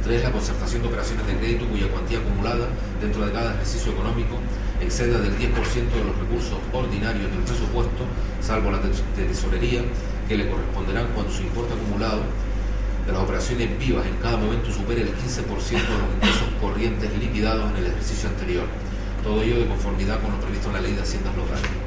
Tres, 0.03 0.23
la 0.23 0.31
concertación 0.31 0.81
de 0.81 0.87
operaciones 0.87 1.27
de 1.27 1.37
crédito 1.37 1.67
cuya 1.67 1.87
cuantía 1.87 2.17
acumulada 2.17 2.67
dentro 2.99 3.23
de 3.25 3.31
cada 3.31 3.53
ejercicio 3.53 3.91
económico 3.91 4.39
exceda 4.81 5.19
del 5.19 5.37
10% 5.37 5.53
de 5.53 6.03
los 6.03 6.17
recursos 6.17 6.57
ordinarios 6.73 7.29
del 7.29 7.43
presupuesto, 7.43 8.05
salvo 8.41 8.71
de 8.71 8.89
de 8.89 9.27
tesorería, 9.29 9.81
que 10.27 10.37
le 10.37 10.49
corresponderán 10.49 11.07
cuando 11.13 11.31
su 11.31 11.43
importe 11.43 11.73
acumulado 11.73 12.23
de 13.05 13.11
las 13.13 13.21
operaciones 13.21 13.77
vivas 13.77 14.05
en 14.05 14.15
cada 14.17 14.37
momento 14.37 14.71
supere 14.71 15.01
el 15.01 15.09
15% 15.09 15.45
de 15.45 15.97
los 16.01 16.13
ingresos 16.15 16.47
corrientes 16.59 17.11
liquidados 17.17 17.69
en 17.71 17.77
el 17.77 17.85
ejercicio 17.87 18.29
anterior. 18.29 18.65
Todo 19.23 19.41
ello 19.41 19.59
de 19.59 19.67
conformidad 19.67 20.21
con 20.21 20.31
lo 20.31 20.39
previsto 20.39 20.67
en 20.69 20.73
la 20.73 20.81
Ley 20.81 20.93
de 20.93 21.01
Haciendas 21.01 21.35
Locales. 21.35 21.80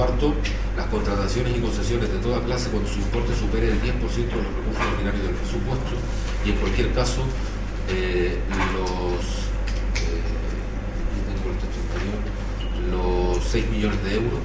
Cuarto, 0.00 0.32
las 0.78 0.86
contrataciones 0.86 1.58
y 1.58 1.60
concesiones 1.60 2.10
de 2.10 2.16
toda 2.20 2.40
clase 2.40 2.70
cuando 2.70 2.88
su 2.88 3.00
importe 3.00 3.36
supere 3.36 3.68
el 3.68 3.82
10% 3.82 3.92
de 3.92 4.24
los 4.32 4.54
recursos 4.56 4.82
ordinarios 4.94 5.22
del 5.24 5.34
presupuesto. 5.34 5.92
Y 6.42 6.52
en 6.52 6.56
cualquier 6.56 6.94
caso 6.94 7.20
eh, 7.90 8.40
los, 8.48 9.20
eh, 10.00 10.24
los 12.90 13.44
6 13.44 13.68
millones 13.68 14.02
de 14.02 14.14
euros, 14.14 14.40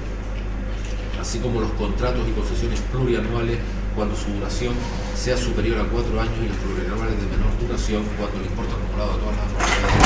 así 1.18 1.38
como 1.38 1.62
los 1.62 1.70
contratos 1.70 2.28
y 2.28 2.32
concesiones 2.32 2.78
plurianuales 2.92 3.56
cuando 3.94 4.14
su 4.14 4.30
duración 4.32 4.74
sea 5.16 5.38
superior 5.38 5.80
a 5.80 5.84
cuatro 5.84 6.20
años 6.20 6.36
y 6.44 6.48
los 6.48 6.56
plurianuales 6.58 7.16
de 7.16 7.26
menor 7.32 7.58
duración 7.58 8.04
cuando 8.20 8.40
el 8.40 8.44
importe 8.44 8.74
acumulado 8.74 9.14
de 9.14 9.18
todas 9.24 9.36
las 9.36 9.46
propiedades 9.56 10.05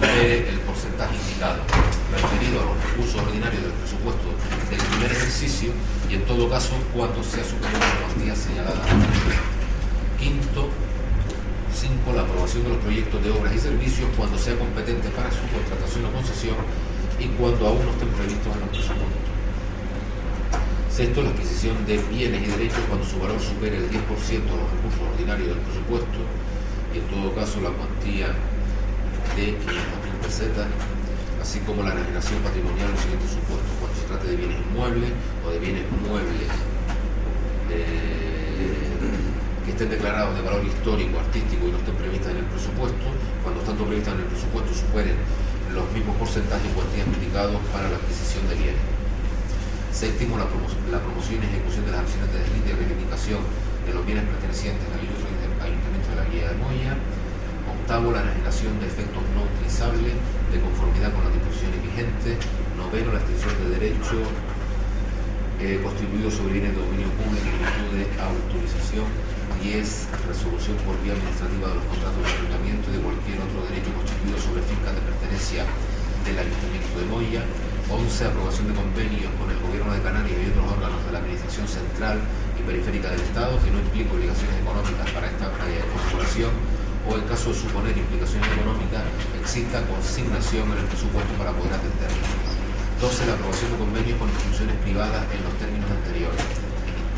el 0.00 0.58
porcentaje 0.64 1.14
indicado, 1.14 1.60
referido 2.10 2.60
a 2.60 2.64
los 2.64 2.76
recursos 2.80 3.20
ordinarios 3.20 3.62
del 3.62 3.72
presupuesto 3.72 4.32
del 4.70 4.80
primer 4.80 5.12
ejercicio 5.12 5.72
y 6.08 6.14
en 6.14 6.24
todo 6.24 6.48
caso 6.48 6.72
cuando 6.94 7.22
sea 7.22 7.44
superior 7.44 7.82
a 7.82 7.88
la 7.88 8.00
cuantía 8.00 8.34
señalada. 8.34 8.80
Quinto, 10.18 10.70
cinco, 11.74 12.12
La 12.14 12.22
aprobación 12.22 12.64
de 12.64 12.68
los 12.70 12.78
proyectos 12.78 13.22
de 13.22 13.30
obras 13.30 13.54
y 13.54 13.58
servicios 13.58 14.08
cuando 14.16 14.38
sea 14.38 14.56
competente 14.56 15.08
para 15.10 15.30
su 15.30 15.44
contratación 15.52 16.06
o 16.06 16.12
concesión 16.12 16.56
y 17.18 17.26
cuando 17.36 17.66
aún 17.66 17.84
no 17.84 17.90
estén 17.92 18.08
previstos 18.08 18.48
en 18.54 18.60
los 18.60 18.70
presupuestos. 18.70 19.32
Sexto, 20.88 21.22
la 21.22 21.30
adquisición 21.30 21.76
de 21.86 21.96
bienes 22.12 22.42
y 22.42 22.50
derechos 22.52 22.80
cuando 22.88 23.04
su 23.04 23.18
valor 23.18 23.40
supere 23.40 23.76
el 23.76 23.88
10% 23.88 23.96
de 23.96 24.56
los 24.56 24.68
recursos 24.72 25.00
ordinarios 25.00 25.48
del 25.48 25.64
presupuesto 25.64 26.20
y 26.92 26.98
en 27.00 27.06
todo 27.08 27.34
caso 27.34 27.60
la 27.60 27.70
cuantía 27.70 28.36
de 29.36 29.56
500.000 29.58 30.22
pesetas, 30.22 30.66
así 31.40 31.58
como 31.60 31.82
la 31.82 31.92
enajenación 31.92 32.40
patrimonial 32.42 32.86
en 32.88 32.92
los 32.92 33.00
siguientes 33.00 33.30
supuestos, 33.30 33.72
cuando 33.80 33.96
se 33.98 34.06
trate 34.06 34.26
de 34.28 34.36
bienes 34.36 34.58
inmuebles 34.60 35.10
o 35.46 35.50
de 35.50 35.58
bienes 35.58 35.84
muebles 36.06 36.50
eh, 37.70 38.92
que 39.64 39.70
estén 39.70 39.88
declarados 39.90 40.34
de 40.36 40.42
valor 40.42 40.64
histórico, 40.64 41.18
artístico 41.20 41.68
y 41.68 41.72
no 41.72 41.78
estén 41.78 41.94
previstas 41.96 42.30
en 42.32 42.38
el 42.42 42.48
presupuesto, 42.50 43.06
cuando 43.42 43.60
estando 43.62 43.84
previstas 43.86 44.14
en 44.14 44.20
el 44.20 44.26
presupuesto 44.26 44.70
superen 44.74 45.16
los 45.72 45.86
mismos 45.96 46.16
porcentajes 46.20 46.66
y 46.68 46.74
cuantías 46.76 47.06
indicados 47.08 47.56
para 47.72 47.88
la 47.88 47.96
adquisición 47.96 48.44
de 48.50 48.54
bienes. 48.60 48.84
Séptimo, 49.92 50.36
la, 50.36 50.44
promo- 50.48 50.72
la 50.90 51.00
promoción 51.00 51.40
y 51.40 51.46
ejecución 51.46 51.84
de 51.86 51.92
las 51.92 52.00
acciones 52.04 52.28
de 52.32 52.38
deslinde 52.42 52.68
y 52.70 52.74
reivindicación 52.76 53.40
de 53.86 53.92
los 53.94 54.04
bienes 54.04 54.24
pertenecientes 54.28 54.84
al 54.92 55.00
Ayuntamiento 55.62 56.08
de 56.10 56.16
la 56.16 56.26
Guía 56.28 56.48
de 56.52 56.56
Moya. 56.58 56.92
Octavo, 57.92 58.08
la 58.08 58.24
enajenación 58.24 58.80
de 58.80 58.88
efectos 58.88 59.20
no 59.36 59.44
utilizables 59.52 60.16
de 60.48 60.56
conformidad 60.64 61.12
con 61.12 61.28
las 61.28 61.36
disposiciones 61.36 61.76
vigentes. 61.84 62.40
Noveno, 62.72 63.12
la 63.12 63.20
extinción 63.20 63.52
de 63.52 63.66
derecho 63.68 64.16
eh, 65.60 65.76
constituido 65.76 66.32
sobre 66.32 66.56
bienes 66.56 66.72
de 66.72 66.80
dominio 66.80 67.12
público 67.20 67.44
en 67.52 67.60
virtud 67.60 67.88
de 67.92 68.04
autorización 68.16 69.04
10. 69.60 70.08
Resolución 70.24 70.80
por 70.88 70.96
vía 71.04 71.12
administrativa 71.20 71.68
de 71.68 71.76
los 71.76 71.84
contratos 71.92 72.16
de 72.16 72.32
ayuntamiento 72.32 72.84
y 72.88 72.92
de 72.96 73.00
cualquier 73.04 73.38
otro 73.44 73.60
derecho 73.68 73.90
constituido 73.92 74.36
sobre 74.40 74.64
fincas 74.64 74.92
de 74.96 75.02
pertenencia 75.12 75.60
del 76.24 76.36
Ayuntamiento 76.40 76.92
de 76.96 77.04
Moya. 77.12 77.42
11. 77.44 78.08
Aprobación 78.24 78.72
de 78.72 78.74
convenios 78.80 79.28
con 79.36 79.52
el 79.52 79.60
Gobierno 79.60 79.92
de 79.92 80.00
Canarias 80.00 80.40
y 80.40 80.48
otros 80.48 80.64
órganos 80.64 80.96
de 81.04 81.12
la 81.12 81.20
Administración 81.20 81.68
Central 81.68 82.24
y 82.56 82.64
Periférica 82.64 83.12
del 83.12 83.20
Estado 83.20 83.60
que 83.60 83.68
no 83.68 83.84
implique 83.84 84.08
obligaciones 84.08 84.56
económicas 84.64 85.04
para 85.12 85.28
esta 85.28 85.52
eh, 85.68 85.84
corporación 85.92 86.56
o 87.08 87.16
en 87.18 87.24
caso 87.26 87.50
de 87.50 87.56
suponer 87.58 87.96
implicaciones 87.96 88.46
económicas 88.52 89.02
exista 89.40 89.82
consignación 89.90 90.70
en 90.70 90.78
el 90.78 90.86
presupuesto 90.86 91.32
para 91.34 91.50
poder 91.52 91.74
atenderlo. 91.74 92.22
12. 93.02 93.26
La 93.26 93.34
aprobación 93.34 93.74
de 93.74 93.78
convenios 93.82 94.16
con 94.18 94.30
instituciones 94.30 94.76
privadas 94.86 95.26
en 95.34 95.42
los 95.42 95.54
términos 95.58 95.90
anteriores. 95.90 96.38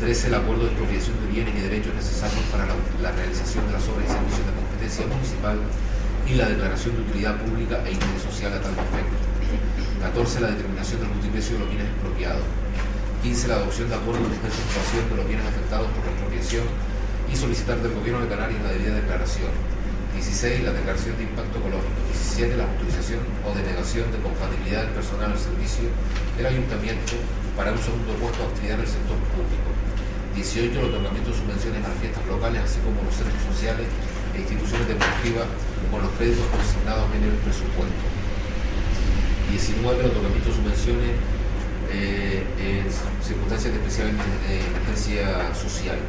13. 0.01 0.33
El 0.33 0.35
acuerdo 0.41 0.65
de 0.65 0.73
expropiación 0.73 1.13
de 1.21 1.27
bienes 1.29 1.53
y 1.53 1.61
derechos 1.61 1.93
necesarios 1.93 2.41
para 2.49 2.65
la, 2.65 2.73
la 3.05 3.11
realización 3.13 3.61
de 3.69 3.73
las 3.77 3.85
obras 3.85 4.09
y 4.09 4.11
servicios 4.11 4.45
de 4.49 4.53
competencia 4.57 5.05
municipal 5.05 5.57
y 6.25 6.33
la 6.33 6.49
declaración 6.49 6.97
de 6.97 7.01
utilidad 7.05 7.37
pública 7.37 7.85
e 7.85 7.93
interés 7.93 8.25
social 8.25 8.57
a 8.57 8.59
tal 8.65 8.73
efecto. 8.73 9.15
14. 10.01 10.41
La 10.41 10.57
determinación 10.57 11.05
del 11.05 11.09
multiprecio 11.13 11.53
de 11.53 11.59
los 11.61 11.69
bienes 11.69 11.87
expropiados. 11.93 12.45
15. 13.21 13.47
La 13.47 13.55
adopción 13.61 13.89
de 13.89 13.95
acuerdos 13.95 14.25
de 14.25 14.49
situación 14.49 15.05
de 15.05 15.15
los 15.21 15.27
bienes 15.29 15.45
afectados 15.45 15.85
por 15.93 16.01
la 16.01 16.11
expropiación 16.17 16.65
y 17.29 17.35
solicitar 17.37 17.77
del 17.77 17.93
Gobierno 17.93 18.25
de 18.25 18.29
Canarias 18.29 18.61
la 18.65 18.73
debida 18.73 18.97
declaración. 18.97 19.74
16. 20.15 20.63
La 20.63 20.71
declaración 20.71 21.17
de 21.17 21.23
impacto 21.23 21.59
ecológico. 21.59 21.99
17. 22.11 22.55
La 22.55 22.65
autorización 22.65 23.19
o 23.43 23.51
denegación 23.51 24.11
de 24.11 24.19
compatibilidad 24.23 24.87
del 24.87 24.95
personal 24.95 25.31
al 25.31 25.39
servicio 25.39 25.91
del 26.39 26.45
ayuntamiento 26.47 27.19
para 27.55 27.71
un 27.71 27.79
segundo 27.79 28.15
puesto 28.15 28.39
de 28.39 28.47
actividad 28.49 28.75
en 28.79 28.83
el 28.87 28.91
sector 28.91 29.19
público. 29.35 29.69
18. 30.35 30.71
El 30.71 30.85
otorgamiento 30.91 31.29
de 31.31 31.35
subvenciones 31.35 31.79
a 31.83 31.91
las 31.91 31.99
fiestas 31.99 32.23
locales, 32.27 32.59
así 32.63 32.79
como 32.83 33.03
los 33.03 33.15
centros 33.15 33.43
sociales 33.51 33.87
e 34.35 34.39
instituciones 34.39 34.87
deportivas 34.87 35.47
con 35.91 35.99
los 36.03 36.11
créditos 36.15 36.47
consignados 36.47 37.07
en 37.11 37.21
el 37.27 37.35
presupuesto. 37.43 38.03
19. 39.51 39.99
El 39.99 40.07
otorgamiento 40.11 40.47
de 40.49 40.55
subvenciones 40.55 41.11
eh, 41.91 42.43
en 42.59 42.87
circunstancias 43.23 43.71
de 43.71 43.79
especial 43.79 44.09
emergencia 44.09 45.53
social. 45.53 45.99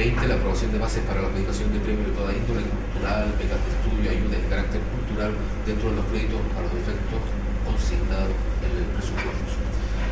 20. 0.00 0.28
La 0.28 0.36
aprobación 0.40 0.72
de 0.72 0.78
bases 0.78 1.04
para 1.04 1.20
la 1.20 1.28
aplicación 1.28 1.68
de 1.76 1.78
premios 1.84 2.08
de 2.08 2.16
toda 2.16 2.32
índole 2.32 2.64
cultural, 2.72 3.36
becas 3.36 3.60
de 3.60 3.68
estudio, 3.68 4.08
ayudas 4.08 4.40
de 4.40 4.48
carácter 4.48 4.80
cultural 4.96 5.36
dentro 5.68 5.92
de 5.92 5.96
los 6.00 6.06
créditos 6.08 6.40
a 6.56 6.64
los 6.64 6.72
efectos 6.72 7.20
consignados 7.68 8.32
en 8.64 8.72
el 8.80 8.86
presupuesto. 8.96 9.60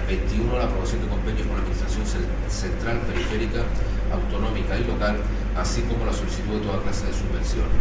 21. 0.05 0.45
La 0.61 0.69
aprobación 0.69 1.01
de 1.01 1.09
convenios 1.09 1.49
con 1.49 1.57
la 1.57 1.65
Administración 1.65 2.05
Central, 2.05 3.01
Periférica, 3.09 3.65
Autonómica 4.13 4.77
y 4.77 4.85
Local, 4.85 5.25
así 5.57 5.81
como 5.89 6.05
la 6.05 6.13
solicitud 6.13 6.61
de 6.61 6.69
toda 6.69 6.85
clase 6.85 7.09
de 7.09 7.17
subvenciones. 7.17 7.73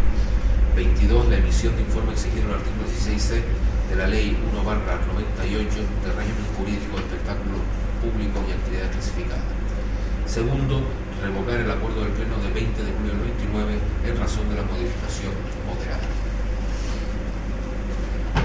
22. 0.80 1.28
La 1.28 1.44
emisión 1.44 1.76
de 1.76 1.84
informe 1.84 2.16
exigido 2.16 2.48
en 2.48 2.56
el 2.56 2.60
artículo 2.64 2.88
16c 2.88 3.44
de 3.92 3.96
la 4.00 4.08
Ley 4.08 4.32
1 4.32 4.64
barra 4.64 4.96
98 5.12 5.44
de 5.44 6.10
régimen 6.16 6.48
jurídico 6.56 6.96
de 6.96 7.04
espectáculos 7.04 7.60
públicos 8.00 8.40
y 8.48 8.52
actividades 8.56 8.96
clasificadas. 8.96 9.52
Segundo, 10.24 10.88
revocar 11.24 11.60
el 11.60 11.72
acuerdo 11.72 12.02
del 12.02 12.14
Pleno 12.14 12.38
de 12.38 12.52
20 12.52 12.84
de 12.84 12.92
julio 12.92 13.12
del 13.14 13.22
29 13.22 13.74
en 14.06 14.18
razón 14.18 14.50
de 14.50 14.56
la 14.56 14.64
modificación 14.64 15.34
moderada. 15.66 16.08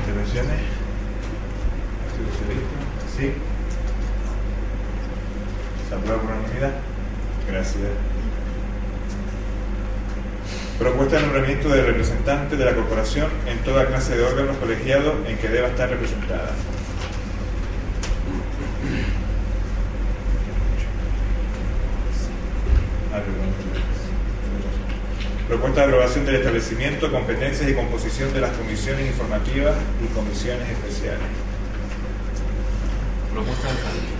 ¿Intervenciones? 0.01 0.61
¿Sí? 3.17 3.33
¿Se 5.89 5.95
aprueba 5.95 6.23
por 6.23 6.31
unanimidad? 6.31 6.73
Gracias. 7.49 7.91
Propuesta 10.79 11.17
de 11.17 11.23
nombramiento 11.23 11.69
de 11.69 11.83
representante 11.83 12.57
de 12.57 12.65
la 12.65 12.75
corporación 12.75 13.31
en 13.47 13.59
toda 13.59 13.87
clase 13.87 14.17
de 14.17 14.25
órganos 14.25 14.57
colegiados 14.57 15.15
en 15.29 15.37
que 15.39 15.49
deba 15.49 15.69
estar 15.69 15.89
representada. 15.91 16.51
Ah, 23.15 23.21
Propuesta 25.53 25.83
de 25.83 25.87
aprobación 25.93 26.25
del 26.25 26.37
establecimiento, 26.37 27.13
competencias 27.13 27.69
y 27.69 27.75
composición 27.75 28.33
de 28.33 28.41
las 28.41 28.57
comisiones 28.57 29.05
informativas 29.05 29.77
y 30.01 30.09
comisiones 30.17 30.65
especiales. 30.65 31.29
Propuesta 33.29 33.69
de 33.69 33.77
alcaldía. 33.77 34.17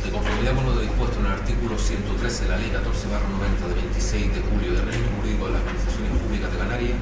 De 0.00 0.08
conformidad 0.08 0.56
con 0.56 0.64
lo 0.72 0.80
dispuesto 0.80 1.20
en 1.20 1.26
el 1.28 1.32
artículo 1.36 1.76
113 1.76 2.16
de 2.16 2.48
la 2.48 2.56
Ley 2.56 2.72
14 2.72 3.12
90 3.12 3.68
de 3.68 3.74
26 3.92 4.32
de 4.32 4.40
julio 4.40 4.72
del 4.72 4.88
régimen 4.88 5.10
jurídico 5.20 5.44
de 5.44 5.52
las 5.52 5.60
administraciones 5.60 6.16
públicas 6.16 6.48
de 6.48 6.58
Canarias, 6.64 6.96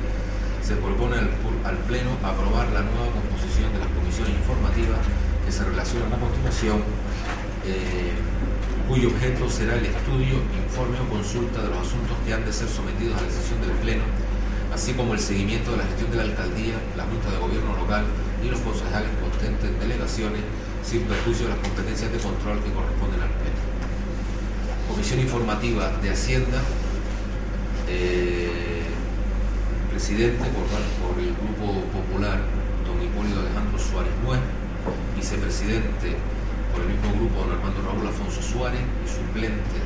se 0.66 0.74
propone 0.82 1.14
al, 1.22 1.30
al 1.62 1.78
Pleno 1.86 2.18
aprobar 2.18 2.66
la 2.74 2.82
nueva 2.82 3.14
composición 3.14 3.70
de 3.70 3.78
las 3.78 3.94
comisiones 3.94 4.34
informativas 4.42 4.98
que 5.46 5.54
se 5.54 5.62
relacionan 5.62 6.10
a 6.10 6.18
continuación. 6.18 6.82
Eh, 7.62 8.10
cuyo 8.88 9.08
objeto 9.08 9.48
será 9.48 9.76
el 9.76 9.86
estudio, 9.86 10.42
informe 10.64 10.98
o 11.00 11.08
consulta 11.08 11.62
de 11.62 11.68
los 11.68 11.78
asuntos 11.78 12.16
que 12.24 12.34
han 12.34 12.44
de 12.44 12.52
ser 12.52 12.68
sometidos 12.68 13.16
a 13.16 13.20
la 13.22 13.28
decisión 13.28 13.60
del 13.60 13.76
Pleno, 13.82 14.04
así 14.74 14.92
como 14.94 15.14
el 15.14 15.20
seguimiento 15.20 15.72
de 15.72 15.78
la 15.78 15.84
gestión 15.84 16.10
de 16.10 16.16
la 16.16 16.22
alcaldía, 16.24 16.74
la 16.96 17.04
Junta 17.04 17.30
de 17.30 17.38
Gobierno 17.38 17.76
local 17.76 18.04
y 18.42 18.48
los 18.48 18.60
concejales 18.60 19.10
que 19.18 19.24
ostenten 19.24 19.78
delegaciones, 19.78 20.42
sin 20.82 21.02
perjuicio 21.02 21.46
de 21.46 21.54
las 21.54 21.62
competencias 21.62 22.10
de 22.10 22.18
control 22.18 22.58
que 22.64 22.72
corresponden 22.72 23.22
al 23.22 23.30
Pleno. 23.38 23.60
Comisión 24.88 25.20
Informativa 25.20 25.92
de 26.02 26.10
Hacienda, 26.10 26.60
eh, 27.88 28.82
presidente 29.90 30.44
por, 30.50 30.66
por 30.66 31.18
el 31.22 31.32
Grupo 31.38 31.86
Popular, 31.92 32.40
don 32.84 32.98
Hipólito 33.00 33.40
Alejandro 33.40 33.78
Suárez 33.78 34.12
Nuez, 34.24 34.40
vicepresidente 35.16 36.16
por 36.72 36.82
el 36.82 36.88
mismo 36.88 37.12
grupo 37.12 37.44
don 37.44 37.52
Armando 37.52 37.82
Raúl 37.84 38.06
Afonso 38.08 38.42
Suárez 38.42 38.80
y 38.80 39.08
suplente 39.08 39.78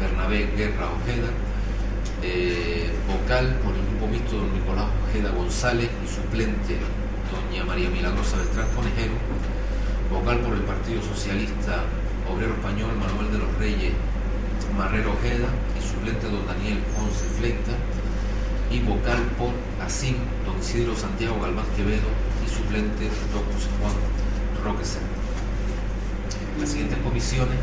Bernabé 0.00 0.48
Guerra 0.56 0.86
Ojeda, 0.96 1.28
eh, 2.22 2.90
vocal 3.06 3.58
por 3.62 3.74
el 3.74 3.84
grupo 3.90 4.06
mixto 4.06 4.36
don 4.38 4.52
Nicolás 4.54 4.86
Ojeda 5.08 5.30
González 5.30 5.90
y 5.90 6.08
suplente 6.08 6.78
doña 7.30 7.64
María 7.64 7.90
Milagrosa 7.90 8.38
Beltrán 8.38 8.68
Conejero, 8.74 9.14
vocal 10.10 10.38
por 10.40 10.54
el 10.54 10.62
Partido 10.62 11.02
Socialista 11.02 11.84
Obrero 12.30 12.54
Español 12.54 12.94
Manuel 12.96 13.32
de 13.32 13.38
los 13.38 13.52
Reyes 13.58 13.92
Marrero 14.76 15.12
Ojeda 15.12 15.48
y 15.76 15.82
suplente 15.82 16.30
don 16.30 16.46
Daniel 16.46 16.78
Ponce 16.94 17.26
Fleita 17.36 17.74
y 18.70 18.80
vocal 18.80 19.20
por 19.36 19.50
ASIM 19.84 20.16
don 20.46 20.58
Isidro 20.58 20.96
Santiago 20.96 21.40
Galván 21.42 21.66
Quevedo 21.76 22.08
y 22.44 22.48
suplente 22.48 23.10
don 23.34 23.44
José 23.52 23.68
Juan 23.80 23.94
Roque 24.64 24.84
las 26.60 26.68
siguientes 26.68 26.98
comisiones, 26.98 27.56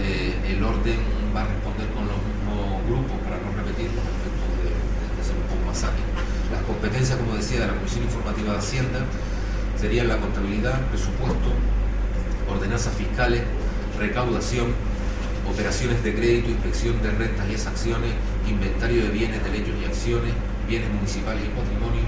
eh, 0.00 0.36
el 0.52 0.62
orden 0.62 1.00
va 1.34 1.42
a 1.42 1.48
responder 1.48 1.88
con 1.96 2.04
los 2.04 2.20
mismos 2.20 2.84
grupos 2.84 3.16
para 3.24 3.40
no 3.40 3.48
repetir 3.56 3.88
los 3.96 4.04
efectos 4.04 4.48
de, 4.60 4.68
de, 4.68 5.16
hacer 5.16 5.36
un 5.40 5.48
poco 5.48 5.64
más 5.64 5.80
ágil. 5.80 6.04
Las 6.52 6.62
competencias, 6.68 7.16
como 7.16 7.34
decía, 7.36 7.60
de 7.60 7.66
la 7.72 7.74
Comisión 7.80 8.04
Informativa 8.04 8.52
de 8.52 8.58
Hacienda 8.58 9.00
serían 9.80 10.08
la 10.08 10.20
contabilidad, 10.20 10.76
presupuesto, 10.92 11.56
ordenanzas 12.48 12.92
fiscales, 12.94 13.42
recaudación, 13.98 14.76
operaciones 15.48 16.04
de 16.04 16.14
crédito, 16.14 16.50
inspección 16.50 17.00
de 17.00 17.10
rentas 17.12 17.48
y 17.48 17.52
exacciones, 17.52 18.12
inventario 18.48 19.04
de 19.04 19.08
bienes, 19.08 19.42
derechos 19.42 19.72
y 19.80 19.84
acciones, 19.88 20.32
bienes 20.68 20.92
municipales 20.92 21.44
y 21.44 21.48
patrimonio, 21.48 22.04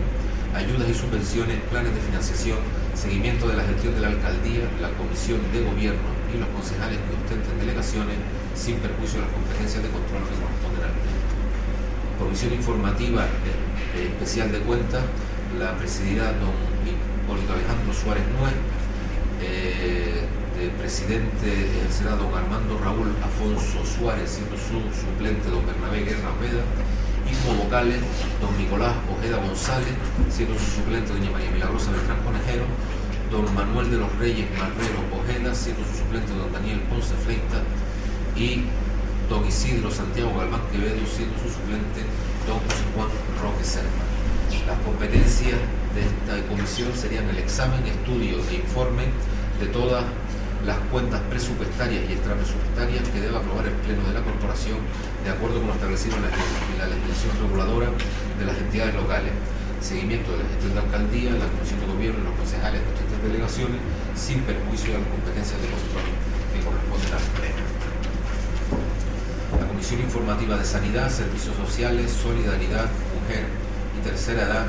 ayudas 0.52 0.88
y 0.88 0.94
subvenciones, 0.94 1.56
planes 1.72 1.94
de 1.94 2.00
financiación, 2.00 2.58
seguimiento 2.94 3.48
de 3.48 3.56
la 3.56 3.64
gestión 3.64 3.94
de 3.94 4.00
la 4.00 4.08
alcaldía, 4.08 4.68
la 4.80 4.92
comisión 5.00 5.40
de 5.52 5.64
gobierno 5.64 6.15
y 6.32 6.38
los 6.38 6.48
concejales 6.50 6.98
que 6.98 7.10
ostenten 7.14 7.58
delegaciones 7.58 8.16
sin 8.54 8.78
perjuicio 8.78 9.20
de 9.20 9.26
las 9.26 9.34
competencias 9.34 9.82
de 9.82 9.90
control 9.90 10.22
que 10.26 10.34
corresponden 10.34 10.82
al 10.82 10.94
pleno. 10.96 11.20
Comisión 12.18 12.52
informativa 12.54 13.26
especial 13.94 14.50
de 14.52 14.60
cuentas 14.60 15.04
la 15.58 15.76
presidirá 15.76 16.32
don 16.40 16.56
Hipólito 16.84 17.52
Alejandro 17.52 17.92
Suárez 17.92 18.24
Nuez, 18.38 18.54
eh, 19.42 20.24
de 20.56 20.68
presidente 20.80 21.68
será 21.90 22.16
don 22.16 22.32
Armando 22.32 22.78
Raúl 22.78 23.12
Afonso 23.20 23.84
Suárez, 23.84 24.30
siendo 24.30 24.56
su 24.56 24.80
suplente 24.94 25.50
don 25.50 25.66
Bernabé 25.66 26.04
Guerra 26.04 26.32
Ojeda, 26.32 26.64
y 27.28 27.34
como 27.44 27.64
vocales 27.64 28.00
don 28.40 28.56
Nicolás 28.56 28.94
Ojeda 29.12 29.36
González, 29.38 29.92
siendo 30.30 30.58
su 30.58 30.80
suplente 30.80 31.12
doña 31.12 31.30
María 31.30 31.50
Milagrosa 31.50 31.90
Beltrán 31.92 32.22
Conejero, 32.24 32.64
don 33.30 33.54
Manuel 33.54 33.90
de 33.90 33.98
los 33.98 34.12
Reyes 34.18 34.46
Marrero 34.52 35.00
Ojeda, 35.12 35.54
siendo 35.54 35.84
su 35.84 35.98
suplente 35.98 36.32
don 36.32 36.52
Daniel 36.52 36.80
Ponce 36.90 37.14
Fleita, 37.24 37.62
y 38.36 38.64
don 39.28 39.46
Isidro 39.46 39.90
Santiago 39.90 40.36
Galván 40.36 40.62
Quevedo, 40.70 41.04
siendo 41.06 41.36
su 41.38 41.50
suplente 41.50 42.02
don 42.46 42.58
Juan 42.94 43.08
Roque 43.42 43.64
Serma. 43.64 44.04
Las 44.66 44.78
competencias 44.80 45.58
de 45.94 46.02
esta 46.02 46.48
comisión 46.48 46.92
serían 46.94 47.28
el 47.28 47.38
examen, 47.38 47.84
estudio 47.86 48.38
e 48.50 48.54
informe 48.56 49.04
de 49.60 49.66
todas 49.66 50.04
las 50.64 50.78
cuentas 50.90 51.20
presupuestarias 51.30 52.02
y 52.08 52.12
extrapresupuestarias 52.12 53.08
que 53.08 53.20
debe 53.20 53.36
aprobar 53.36 53.66
el 53.66 53.74
Pleno 53.86 54.02
de 54.08 54.14
la 54.14 54.22
Corporación 54.22 54.78
de 55.24 55.30
acuerdo 55.30 55.58
con 55.58 55.68
lo 55.68 55.74
establecido 55.74 56.16
en 56.16 56.22
la, 56.78 56.86
legislación 56.86 57.32
reguladora 57.42 57.88
de 58.38 58.44
las 58.44 58.56
entidades 58.58 58.94
locales. 58.94 59.32
Seguimiento 59.80 60.32
de 60.32 60.38
la 60.42 60.48
gestión 60.50 60.74
de 60.74 60.80
alcaldía, 60.80 61.30
la 61.32 61.46
Comisión 61.46 61.80
de 61.80 61.86
Gobierno 61.86 62.24
los 62.24 62.34
concejales 62.34 62.80
de 62.80 62.88
estas 62.90 63.22
delegaciones 63.22 63.80
sin 64.16 64.40
perjuicio 64.42 64.92
de 64.92 64.98
las 64.98 65.08
competencias 65.08 65.58
de 65.60 65.68
control 65.68 66.08
que 66.52 66.58
corresponden 66.64 67.12
al 67.14 67.26
Pleno. 67.36 67.62
La 69.60 69.66
Comisión 69.68 70.00
Informativa 70.00 70.56
de 70.56 70.64
Sanidad, 70.64 71.10
Servicios 71.10 71.54
Sociales, 71.56 72.10
Solidaridad, 72.10 72.88
Mujer 73.14 73.46
y 73.94 74.00
Tercera 74.02 74.42
Edad 74.42 74.66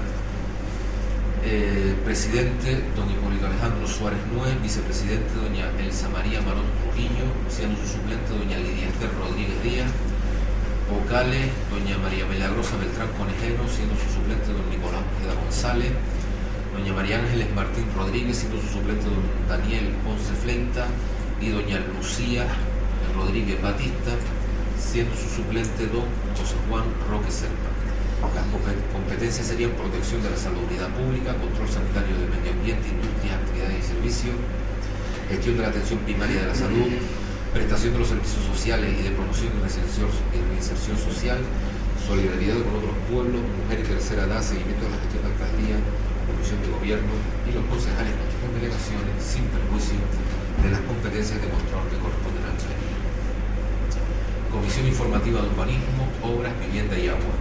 eh, 1.50 1.96
presidente, 2.04 2.84
don 2.96 3.10
Hipólito 3.10 3.48
Alejandro 3.48 3.88
Suárez 3.88 4.20
Nuez, 4.34 4.60
vicepresidente, 4.62 5.32
doña 5.36 5.72
Elsa 5.80 6.10
María 6.10 6.42
Marón 6.42 6.66
Trujillo, 6.84 7.24
siendo 7.48 7.80
su 7.80 7.88
suplente, 7.96 8.36
doña 8.36 8.58
Lidia 8.58 8.90
Esther 8.90 9.10
Rodríguez 9.16 9.64
Díaz, 9.64 9.92
vocales, 10.90 11.52
doña 11.70 11.98
María 11.98 12.26
Milagrosa 12.26 12.78
Beltrán 12.78 13.10
Conejero, 13.18 13.68
siendo 13.68 13.96
su 13.96 14.08
suplente, 14.08 14.52
don 14.52 14.70
Nicolás 14.70 15.04
Ojeda 15.04 15.36
González, 15.36 15.92
doña 16.74 16.94
María 16.94 17.20
Ángeles 17.20 17.48
Martín 17.54 17.86
Rodríguez, 17.96 18.38
siendo 18.38 18.60
su 18.62 18.68
suplente, 18.68 19.06
don 19.06 19.24
Daniel 19.48 19.94
Ponce 20.04 20.34
Flenta, 20.34 20.88
y 21.42 21.50
doña 21.50 21.80
Lucía 21.94 22.48
Rodríguez 23.16 23.62
Batista, 23.62 24.12
siendo 24.80 25.16
su 25.16 25.30
suplente, 25.30 25.88
don 25.88 26.06
José 26.34 26.56
Juan 26.70 26.86
Roque 27.10 27.32
Serpa. 27.32 27.70
Las 28.34 28.46
competencias 28.92 29.46
serían 29.46 29.72
protección 29.72 30.24
de 30.24 30.32
la 30.32 30.38
salubridad 30.38 30.90
pública, 30.90 31.38
control 31.38 31.70
sanitario 31.70 32.18
del 32.18 32.30
medio 32.34 32.52
ambiente, 32.52 32.90
industria, 32.90 33.38
actividades 33.38 33.78
y 33.78 33.88
servicios, 33.88 34.36
gestión 35.30 35.58
de 35.58 35.62
la 35.62 35.70
atención 35.70 36.00
primaria 36.00 36.42
de 36.42 36.48
la 36.48 36.56
salud, 36.56 36.90
prestación 37.58 37.94
de 37.94 38.00
los 38.06 38.10
servicios 38.14 38.46
sociales 38.46 38.94
y 38.94 39.02
de 39.02 39.12
promoción 39.18 39.50
y 39.50 39.62
reinserción 39.66 40.94
social, 40.94 41.42
solidaridad 42.06 42.62
con 42.62 42.86
otros 42.86 42.94
pueblos, 43.10 43.42
mujer 43.42 43.82
y 43.82 43.86
tercera 43.98 44.30
edad, 44.30 44.46
seguimiento 44.46 44.86
de 44.86 44.94
la 44.94 45.02
gestión 45.02 45.26
de 45.26 45.30
alcaldía, 45.34 45.78
comisión 46.30 46.62
de 46.62 46.70
gobierno 46.70 47.14
y 47.50 47.58
los 47.58 47.66
concejales 47.66 48.14
con 48.14 48.54
delegaciones 48.62 49.18
sin 49.18 49.50
perjuicio 49.50 49.98
de 49.98 50.70
las 50.70 50.86
competencias 50.86 51.42
de 51.42 51.50
control 51.50 51.90
que 51.90 51.98
corresponden 51.98 52.46
al 52.46 52.58
pleno. 52.62 52.86
Comisión 54.54 54.86
informativa 54.86 55.42
de 55.42 55.50
urbanismo, 55.50 56.14
obras, 56.22 56.54
vivienda 56.62 56.94
y 56.94 57.10
agua. 57.10 57.34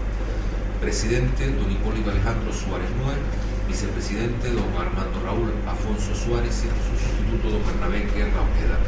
Presidente 0.81 1.45
don 1.61 1.69
Hipólito 1.69 2.09
Alejandro 2.09 2.49
Suárez 2.57 2.89
Nuez, 3.05 3.21
vicepresidente 3.69 4.49
don 4.49 4.73
Armando 4.81 5.21
Raúl 5.21 5.53
Afonso 5.69 6.17
Suárez, 6.17 6.57
siendo 6.57 6.81
su 6.81 6.97
sustituto 6.97 7.53
don 7.53 7.61
Bernabé 7.69 8.09
Guerra 8.17 8.41
Ojeda, 8.41 8.81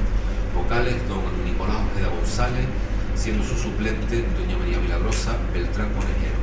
vocales 0.55 0.97
don 1.09 1.23
Nicolás 1.45 1.77
Ojeda 1.93 2.09
González, 2.09 2.67
siendo 3.15 3.45
su 3.45 3.57
suplente 3.57 4.25
doña 4.37 4.57
María 4.59 4.79
Milagrosa 4.79 5.37
Beltrán 5.53 5.89
Conejero, 5.95 6.39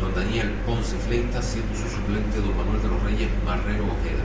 don 0.00 0.14
Daniel 0.14 0.52
Ponce 0.66 0.96
Fleita, 0.96 1.42
siendo 1.42 1.74
su 1.74 1.88
suplente 1.88 2.38
don 2.38 2.56
Manuel 2.56 2.82
de 2.82 2.88
los 2.88 3.02
Reyes 3.02 3.28
Marrero 3.44 3.84
Ojeda, 3.84 4.24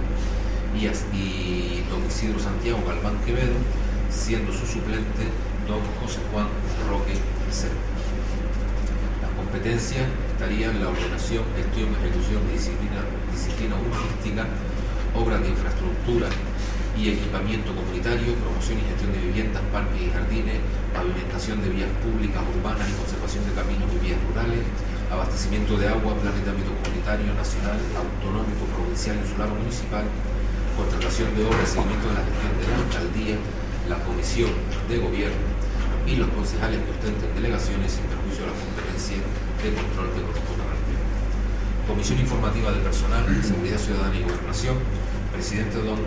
y, 0.76 0.86
y 1.16 1.86
don 1.90 2.06
Isidro 2.06 2.40
Santiago 2.40 2.80
Galván 2.88 3.18
Quevedo, 3.26 3.56
siendo 4.10 4.52
su 4.52 4.66
suplente 4.66 5.30
don 5.68 5.82
José 6.02 6.20
Juan 6.32 6.48
Roque 6.90 7.14
Cerro 7.52 7.94
competencias 9.54 10.08
estarían 10.34 10.82
la 10.82 10.90
ordenación, 10.90 11.44
gestión, 11.56 11.90
ejecución 12.02 12.42
disciplina, 12.52 13.06
disciplina 13.32 13.76
urbanística, 13.78 14.48
obras 15.14 15.42
de 15.42 15.50
infraestructura 15.50 16.28
y 16.98 17.10
equipamiento 17.10 17.74
comunitario, 17.74 18.38
promoción 18.38 18.78
y 18.80 18.86
gestión 18.86 19.12
de 19.14 19.20
viviendas, 19.26 19.64
parques 19.74 19.98
y 19.98 20.10
jardines, 20.14 20.62
pavimentación 20.94 21.62
de 21.66 21.70
vías 21.70 21.90
públicas, 22.06 22.42
urbanas 22.46 22.86
y 22.86 22.94
conservación 22.94 23.44
de 23.50 23.54
caminos 23.58 23.90
y 23.90 23.98
vías 23.98 24.20
rurales, 24.30 24.62
abastecimiento 25.10 25.78
de 25.78 25.90
agua, 25.90 26.14
planes 26.22 26.46
de 26.46 26.50
ámbito 26.54 26.72
comunitario, 26.78 27.34
nacional, 27.34 27.78
autonómico, 27.98 28.64
provincial, 28.78 29.18
insular 29.18 29.50
o 29.50 29.56
municipal, 29.58 30.06
contratación 30.78 31.34
de 31.34 31.42
obras, 31.46 31.70
seguimiento 31.70 32.06
de 32.10 32.16
la 32.18 32.24
gestión 32.26 32.54
de 32.62 32.66
la 32.70 32.78
alcaldía, 32.78 33.38
la 33.90 33.98
comisión 34.06 34.54
de 34.88 34.96
gobierno 35.02 35.50
y 36.06 36.16
los 36.16 36.30
concejales 36.30 36.78
que 36.78 36.92
ostenten 36.92 37.30
delegaciones 37.36 37.90
sin 37.90 38.06
perjuicio 38.06 38.46
de 38.46 38.52
la 38.54 38.58
competencia 38.58 39.18
de 39.18 39.70
control 39.74 40.08
que 40.14 40.22
pleno. 40.22 41.06
Comisión 41.88 42.20
Informativa 42.20 42.72
de 42.72 42.80
Personal, 42.80 43.24
Seguridad 43.44 43.78
Ciudadana 43.78 44.16
y 44.16 44.24
Gobernación, 44.24 44.78
presidente 45.32 45.78
don 45.82 46.00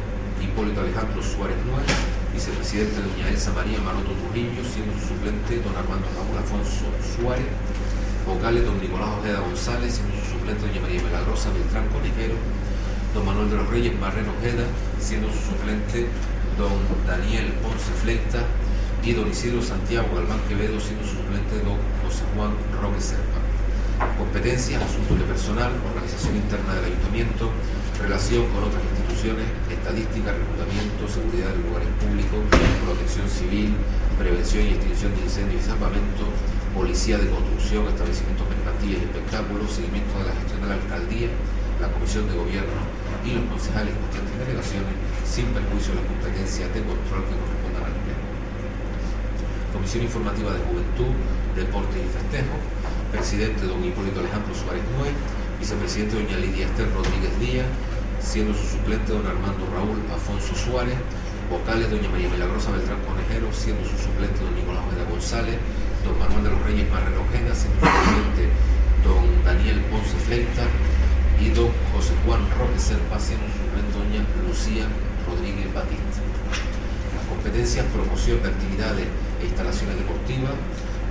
Hipólito 0.46 0.80
Alejandro 0.80 1.22
Suárez 1.22 1.58
Nuez, 1.66 1.90
vicepresidente 2.32 3.02
doña 3.02 3.28
Elsa 3.28 3.52
María 3.52 3.80
Maroto 3.82 4.14
Trujillo, 4.14 4.62
siendo 4.62 4.94
su 4.94 5.12
suplente 5.12 5.58
don 5.58 5.74
Armando 5.74 6.06
Raúl 6.14 6.38
Afonso 6.38 6.86
Suárez, 7.02 7.50
vocales 8.24 8.64
don 8.64 8.78
Nicolás 8.78 9.10
Ojeda 9.18 9.40
González, 9.40 9.98
siendo 9.98 10.14
su 10.22 10.38
suplente 10.38 10.62
doña 10.62 10.80
María 10.80 11.02
Milagrosa 11.02 11.50
Beltrán 11.50 11.90
Conejero, 11.90 12.38
don 13.12 13.26
Manuel 13.26 13.50
de 13.50 13.56
los 13.56 13.68
Reyes 13.68 13.98
Marrero 13.98 14.30
Ojeda, 14.38 14.64
siendo 15.00 15.26
su 15.34 15.50
suplente 15.50 16.06
don 16.56 16.78
Daniel 17.06 17.52
Ponce 17.60 17.92
Fleita, 18.02 18.46
y 19.06 19.12
don 19.12 19.30
Isidro 19.30 19.62
Santiago 19.62 20.08
Galván 20.14 20.40
Quevedo, 20.48 20.80
siendo 20.80 21.06
su 21.06 21.14
suplente 21.22 21.62
don 21.62 21.78
José 22.02 22.24
Juan 22.34 22.50
Roque 22.82 23.00
Serpa. 23.00 23.38
Competencias, 24.18 24.82
asuntos 24.82 25.18
de 25.18 25.24
personal, 25.24 25.70
organización 25.94 26.36
interna 26.36 26.74
del 26.74 26.86
ayuntamiento, 26.86 27.50
relación 28.00 28.44
con 28.52 28.64
otras 28.64 28.82
instituciones, 28.84 29.46
estadística, 29.70 30.32
reclutamiento, 30.32 31.08
seguridad 31.08 31.50
de 31.56 31.60
lugares 31.64 31.88
públicos, 31.96 32.40
protección 32.84 33.28
civil, 33.28 33.72
prevención 34.18 34.66
y 34.68 34.76
extinción 34.76 35.14
de 35.16 35.20
incendios 35.24 35.62
y 35.62 35.64
salvamento, 35.64 36.28
policía 36.76 37.16
de 37.16 37.28
construcción, 37.32 37.88
establecimientos 37.88 38.44
mercantiles 38.48 39.00
y 39.00 39.04
espectáculos, 39.08 39.72
seguimiento 39.72 40.12
de 40.20 40.24
la 40.28 40.34
gestión 40.36 40.60
de 40.60 40.68
la 40.68 40.76
alcaldía, 40.76 41.28
la 41.80 41.88
comisión 41.92 42.28
de 42.28 42.34
gobierno 42.36 42.80
y 43.24 43.32
los 43.32 43.44
concejales 43.48 43.92
y 43.92 44.38
delegaciones 44.44 44.94
sin 45.24 45.46
perjuicio 45.56 45.96
de 45.96 46.00
las 46.00 46.08
competencias 46.08 46.68
de 46.72 46.80
control 46.84 47.24
que 47.28 47.36
correspondan 47.36 47.84
al 47.88 47.96
pleno. 48.04 48.24
Comisión 49.72 50.04
Informativa 50.04 50.52
de 50.52 50.60
Juventud, 50.68 51.12
Deportes 51.56 52.00
y 52.00 52.08
Festejos, 52.12 52.60
presidente 53.12 53.64
don 53.64 53.80
Hipólito 53.84 54.20
Alejandro 54.20 54.52
Suárez 54.52 54.84
Nuez, 54.96 55.12
vicepresidente 55.58 56.16
doña 56.16 56.36
Lidia 56.38 56.66
Esther 56.66 56.88
Rodríguez 56.92 57.32
Díaz, 57.40 57.66
siendo 58.20 58.52
su 58.54 58.66
suplente 58.76 59.12
don 59.12 59.26
Armando 59.26 59.64
Raúl 59.72 59.98
Afonso 60.12 60.54
Suárez, 60.54 60.96
vocales 61.50 61.90
doña 61.90 62.08
María 62.10 62.28
Milagrosa 62.28 62.70
Beltrán 62.70 63.00
Conejero, 63.06 63.48
siendo 63.52 63.84
su 63.88 63.96
suplente 63.96 64.42
don 64.42 64.54
Nicolás 64.54 64.84
Ojeda 64.86 65.08
González, 65.08 65.56
don 66.04 66.18
Manuel 66.18 66.44
de 66.44 66.50
los 66.50 66.62
Reyes 66.62 66.90
Marrero 66.90 67.22
Ojeda, 67.22 67.54
siendo 67.54 67.80
su 67.80 67.86
suplente 67.86 68.44
don 69.04 69.24
Daniel 69.44 69.80
Ponce 69.88 70.16
Fleita 70.26 70.66
y 71.40 71.48
don 71.50 71.70
José 71.92 72.12
Juan 72.24 72.42
Roque 72.58 72.78
Serpa, 72.78 73.18
siendo 73.18 73.46
su 73.48 73.56
suplente 73.64 73.92
doña 73.96 74.20
Lucía 74.44 74.84
Rodríguez 75.24 75.72
Batista. 75.72 76.20
Las 77.16 77.26
competencias, 77.32 77.86
promoción 77.94 78.42
de 78.42 78.48
actividades 78.50 79.06
e 79.40 79.44
instalaciones 79.46 79.96
deportivas, 79.96 80.52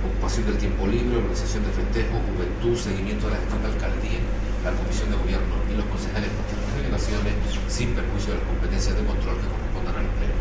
ocupación 0.06 0.46
del 0.46 0.58
tiempo 0.58 0.86
libre, 0.86 1.18
organización 1.18 1.62
de 1.66 1.72
festejos, 1.74 2.18
juventud, 2.32 2.74
seguimiento 2.78 3.26
de 3.26 3.32
la 3.34 3.40
gestión 3.42 3.60
de 3.62 3.68
alcaldía, 3.74 4.20
la 4.64 4.72
comisión 4.72 5.10
de 5.10 5.16
gobierno 5.18 5.54
y 5.70 5.72
los 5.78 5.86
concejales 5.86 6.30
de 6.30 6.38
las 6.38 6.74
delegaciones 6.74 7.34
sin 7.68 7.94
perjuicio 7.94 8.34
de 8.34 8.38
las 8.40 8.48
competencias 8.48 8.94
de 8.96 9.02
control 9.06 9.36
que 9.38 9.46
correspondan 9.46 9.96
al 10.02 10.10
pleno. 10.18 10.38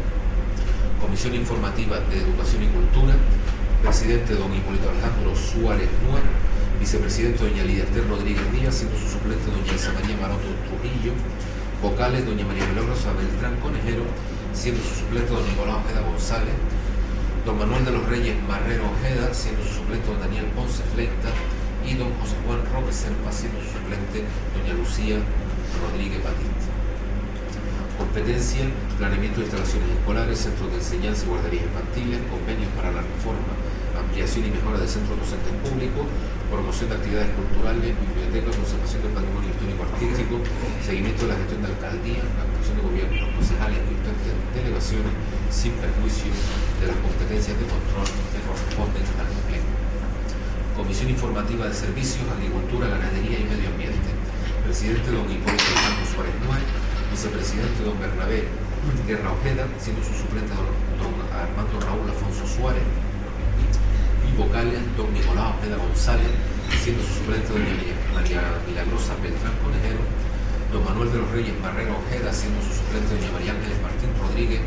Comisión 1.01 1.33
informativa 1.35 1.99
de 2.09 2.25
Educación 2.25 2.63
y 2.65 2.69
Cultura, 2.73 3.13
presidente 3.83 4.33
don 4.33 4.49
Hipólito 4.49 4.89
Alejandro 4.89 5.35
Suárez 5.35 5.89
Nuer, 6.05 6.25
vicepresidente 6.79 7.45
doña 7.45 7.63
Lidia 7.63 7.85
Esther 7.85 8.07
Rodríguez 8.09 8.45
Díaz, 8.53 8.73
siendo 8.73 8.97
su 8.97 9.07
suplente 9.19 9.45
doña 9.45 9.71
Elsa 9.71 9.93
María 9.93 10.17
Maroto 10.17 10.49
Trujillo, 10.65 11.13
vocales 11.81 12.25
doña 12.25 12.45
María 12.45 12.65
Milagrosa 12.65 13.13
Beltrán 13.13 13.61
Conejero, 13.61 14.03
siendo 14.53 14.81
su 14.81 15.05
suplente 15.05 15.29
don 15.29 15.45
Nicolás 15.45 15.85
Ojeda 15.85 16.01
González, 16.01 16.55
don 17.45 17.59
Manuel 17.59 17.85
de 17.85 17.91
los 17.91 18.09
Reyes 18.09 18.35
Marrero 18.49 18.89
Ojeda, 18.89 19.31
siendo 19.31 19.61
su 19.61 19.85
suplente 19.85 20.07
don 20.09 20.19
Daniel 20.19 20.45
Ponce 20.57 20.81
Fleita, 20.97 21.29
y 21.85 21.93
don 21.93 22.09
José 22.17 22.33
Juan 22.41 22.57
Roque 22.73 22.91
Serpa, 22.91 23.29
siendo 23.31 23.61
su 23.61 23.77
suplente 23.77 24.25
doña 24.57 24.73
Lucía 24.73 25.21
Rodríguez 25.77 26.25
Batista. 26.25 26.73
Competencia, 28.01 28.65
planeamiento 28.97 29.39
de 29.39 29.45
instalaciones 29.45 29.93
escolares, 29.93 30.41
centros 30.41 30.73
de 30.73 30.77
enseñanza 30.81 31.21
y 31.21 31.29
guarderías 31.29 31.69
infantiles, 31.69 32.17
convenios 32.33 32.73
para 32.73 32.89
la 32.89 33.05
reforma, 33.05 33.53
ampliación 33.93 34.49
y 34.49 34.49
mejora 34.49 34.81
de 34.81 34.89
centros 34.89 35.13
docentes 35.13 35.53
públicos, 35.61 36.05
promoción 36.49 36.89
de 36.89 36.95
actividades 36.97 37.29
culturales, 37.37 37.93
bibliotecas, 37.93 38.57
conservación 38.57 39.05
del 39.05 39.13
patrimonio 39.13 39.49
histórico 39.53 39.81
artístico, 39.85 40.35
seguimiento 40.81 41.21
de 41.23 41.29
la 41.29 41.37
gestión 41.37 41.61
de 41.61 41.67
alcaldía, 41.69 42.25
concejales 43.35 43.79
y 43.83 43.95
delegaciones 44.55 45.11
sin 45.51 45.73
perjuicio 45.77 46.31
de 46.79 46.87
las 46.87 46.97
competencias 47.03 47.55
de 47.59 47.65
control 47.67 48.07
que 48.31 48.39
corresponden 48.43 49.03
al 49.19 49.29
pleno. 49.51 49.69
Comisión 50.75 51.09
Informativa 51.09 51.67
de 51.67 51.73
Servicios, 51.73 52.23
Agricultura, 52.31 52.87
Ganadería 52.87 53.39
y 53.39 53.47
Medio 53.47 53.69
Ambiente. 53.71 54.11
Presidente 54.65 55.11
don 55.11 55.29
Hipólito 55.29 55.71
Santos 55.77 56.09
Suárez 56.09 56.35
Nuez, 56.41 56.65
vicepresidente 57.11 57.85
don 57.85 57.95
Bernabé 58.01 58.49
Guerra 59.07 59.31
Ojeda, 59.31 59.69
siendo 59.77 60.03
su 60.03 60.13
suplente 60.13 60.51
don, 60.51 61.13
Armando 61.31 61.79
Raúl 61.79 62.09
Afonso 62.09 62.43
Suárez, 62.49 62.83
y 64.25 64.35
vocales 64.35 64.81
don 64.97 65.13
Nicolás 65.13 65.53
Ojeda 65.57 65.77
González, 65.77 66.33
siendo 66.81 67.03
su 67.05 67.23
suplente 67.23 67.53
doña 67.53 67.77
María 68.13 68.41
Milagrosa 68.65 69.13
Beltrán 69.21 69.53
Conejero, 69.61 70.01
don 70.71 70.83
Manuel 70.83 71.11
de 71.11 71.19
los 71.19 71.29
Reyes 71.31 71.53
Barrera 71.61 71.93
Ojeda, 71.93 72.33
siendo 72.33 72.61
su 72.61 72.73
suplente 72.73 73.15
doña 73.15 73.31
María 73.31 73.51
Ángeles 73.53 73.81
Martín 73.81 74.09
Rodríguez, 74.19 74.61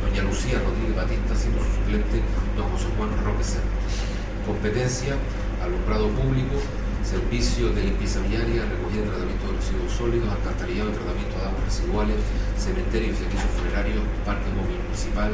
doña 0.00 0.22
Lucía 0.22 0.60
Rodríguez 0.60 0.96
Batista, 0.96 1.32
siendo 1.34 1.60
su 1.60 1.70
suplente 1.80 2.22
don 2.56 2.68
José 2.70 2.88
Juan 2.96 3.10
Roque 3.24 3.44
Competencia, 4.46 5.16
alumbrado 5.62 6.08
público, 6.12 6.60
servicio 7.04 7.72
de 7.72 7.84
limpieza 7.84 8.20
viaria, 8.24 8.64
recogida 8.64 9.04
y 9.04 9.08
tratamiento 9.08 9.44
de 9.48 9.52
residuos 9.60 9.92
sólidos, 9.92 10.28
alcantarillado 10.28 10.88
y 10.88 10.96
tratamiento 10.96 11.36
de 11.36 11.44
aguas 11.44 11.64
residuales, 11.64 12.16
cementerio 12.56 13.12
y 13.12 13.16
servicios 13.16 13.52
funerarios, 13.56 14.04
parque 14.24 14.48
móvil 14.56 14.80
municipal, 14.84 15.32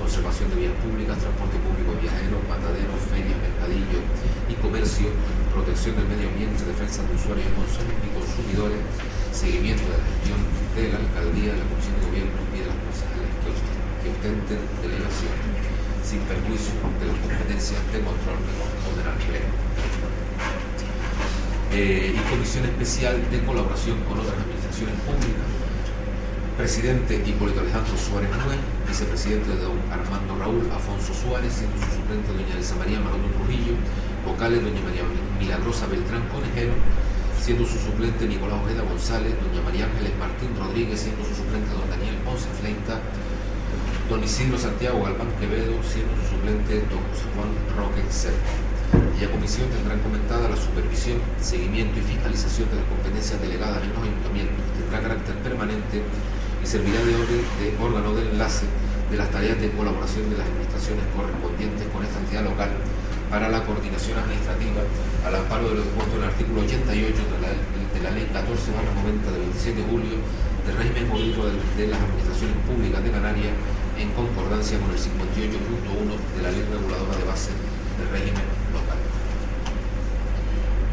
conservación 0.00 0.48
de 0.52 0.56
vías 0.64 0.76
públicas, 0.80 1.20
transporte 1.20 1.60
público 1.60 1.92
viajeros, 2.00 2.40
mataderos, 2.48 3.00
ferias, 3.12 3.36
mercadillos 3.36 4.04
y 4.48 4.54
comercio, 4.60 5.08
protección 5.52 5.96
del 5.96 6.08
medio 6.08 6.32
ambiente, 6.32 6.64
defensa 6.64 7.04
de 7.04 7.12
usuarios 7.12 7.48
y 7.48 8.08
consumidores, 8.16 8.80
seguimiento 9.32 9.84
de 9.86 9.96
la 9.96 10.04
gestión 10.04 10.40
de 10.76 10.82
la 10.90 10.98
alcaldía, 10.98 11.50
de 11.54 11.60
la 11.62 11.68
Comisión 11.70 11.94
de 11.98 12.06
Gobierno 12.06 12.38
y 12.50 12.58
de 12.60 12.66
las 12.66 12.78
concejales 12.82 13.30
que 13.40 14.08
ostenten 14.10 14.60
delegación, 14.82 15.34
sin 16.04 16.20
perjuicio 16.26 16.74
de 16.98 17.04
las 17.06 17.18
competencias 17.20 17.80
de 17.92 17.98
control 18.00 18.38
que 18.42 18.52
corresponden 18.58 19.06
al 19.06 19.18
Pleno. 19.24 19.52
Y 21.70 22.18
comisión 22.26 22.64
especial 22.66 23.14
de 23.30 23.38
colaboración 23.46 24.02
con 24.02 24.18
otras 24.18 24.34
administraciones 24.34 24.96
públicas. 25.06 25.46
Presidente 26.58 27.22
Hipólito 27.24 27.60
Alejandro 27.60 27.96
Suárez 27.96 28.28
Núñez, 28.28 28.58
vicepresidente 28.86 29.48
de 29.54 29.62
don 29.62 29.78
Armando 29.88 30.36
Raúl 30.36 30.66
Afonso 30.74 31.14
Suárez, 31.14 31.54
siendo 31.54 31.78
su 31.78 31.88
suplente 31.94 32.34
doña 32.34 32.58
Elsa 32.58 32.74
María 32.74 32.98
Maroto 33.00 33.30
Trujillo, 33.38 33.78
vocales 34.26 34.60
doña 34.60 34.82
María 34.82 35.06
Milagrosa 35.38 35.86
Beltrán 35.86 36.26
Conejero, 36.28 36.74
siendo 37.40 37.64
su 37.64 37.78
suplente 37.78 38.28
Nicolás 38.28 38.60
Ojeda 38.62 38.82
González, 38.84 39.32
doña 39.40 39.64
María 39.64 39.88
Ángeles 39.88 40.12
Martín 40.20 40.52
Rodríguez, 40.60 41.00
siendo 41.00 41.24
su 41.24 41.34
suplente 41.34 41.72
don 41.72 41.88
Daniel 41.88 42.20
Ponce 42.20 42.46
Fleita, 42.60 43.00
don 44.12 44.22
Isidro 44.22 44.58
Santiago 44.60 45.00
Galván 45.02 45.32
Quevedo, 45.40 45.80
siendo 45.80 46.12
su 46.20 46.36
suplente 46.36 46.84
don 46.92 47.00
José 47.08 47.24
Juan 47.32 47.50
Roque 47.72 48.04
Cerco. 48.12 48.52
Y 49.16 49.24
la 49.24 49.30
comisión 49.32 49.72
tendrán 49.72 50.00
comentada 50.04 50.52
la 50.52 50.56
supervisión, 50.56 51.16
seguimiento 51.40 51.98
y 51.98 52.02
fiscalización 52.02 52.68
de 52.68 52.76
las 52.76 52.86
competencias 52.92 53.40
delegadas 53.40 53.80
en 53.88 53.92
los 53.96 54.02
ayuntamientos, 54.04 54.60
tendrá 54.76 55.00
carácter 55.00 55.34
permanente 55.40 56.04
y 56.60 56.66
servirá 56.66 57.00
de, 57.00 57.16
de 57.16 57.66
órgano 57.80 58.12
de 58.12 58.28
enlace 58.28 58.68
de 59.10 59.16
las 59.16 59.30
tareas 59.30 59.56
de 59.58 59.72
colaboración 59.72 60.28
de 60.28 60.36
las 60.36 60.46
administraciones 60.46 61.04
correspondientes 61.16 61.88
con 61.88 62.04
esta 62.04 62.20
entidad 62.20 62.44
local 62.44 62.70
para 63.30 63.48
la 63.48 63.62
coordinación 63.64 64.18
administrativa 64.18 64.82
al 65.24 65.34
amparo 65.36 65.68
de 65.70 65.74
lo 65.76 65.82
dispuesto 65.82 66.16
en 66.16 66.22
el 66.22 66.28
artículo 66.28 66.60
88 66.62 67.14
de 67.30 67.38
la, 67.38 67.50
de 67.54 68.00
la 68.02 68.10
Ley 68.10 68.26
14-90 68.34 69.30
del 69.30 69.40
27 69.54 69.78
de 69.78 69.86
julio 69.86 70.18
del 70.66 70.76
régimen 70.76 71.08
jurídico 71.08 71.46
de, 71.46 71.54
de, 71.78 71.86
las 71.86 72.00
administraciones 72.02 72.56
públicas 72.66 73.04
de 73.04 73.10
Canarias 73.10 73.54
en 73.96 74.10
concordancia 74.12 74.78
con 74.80 74.90
el 74.90 74.98
58.1 74.98 75.06
de 76.36 76.42
la 76.42 76.50
Ley 76.50 76.66
Reguladora 76.74 77.16
de 77.16 77.24
Base 77.24 77.50
del 77.98 78.10
régimen 78.10 78.42
local. 78.74 78.98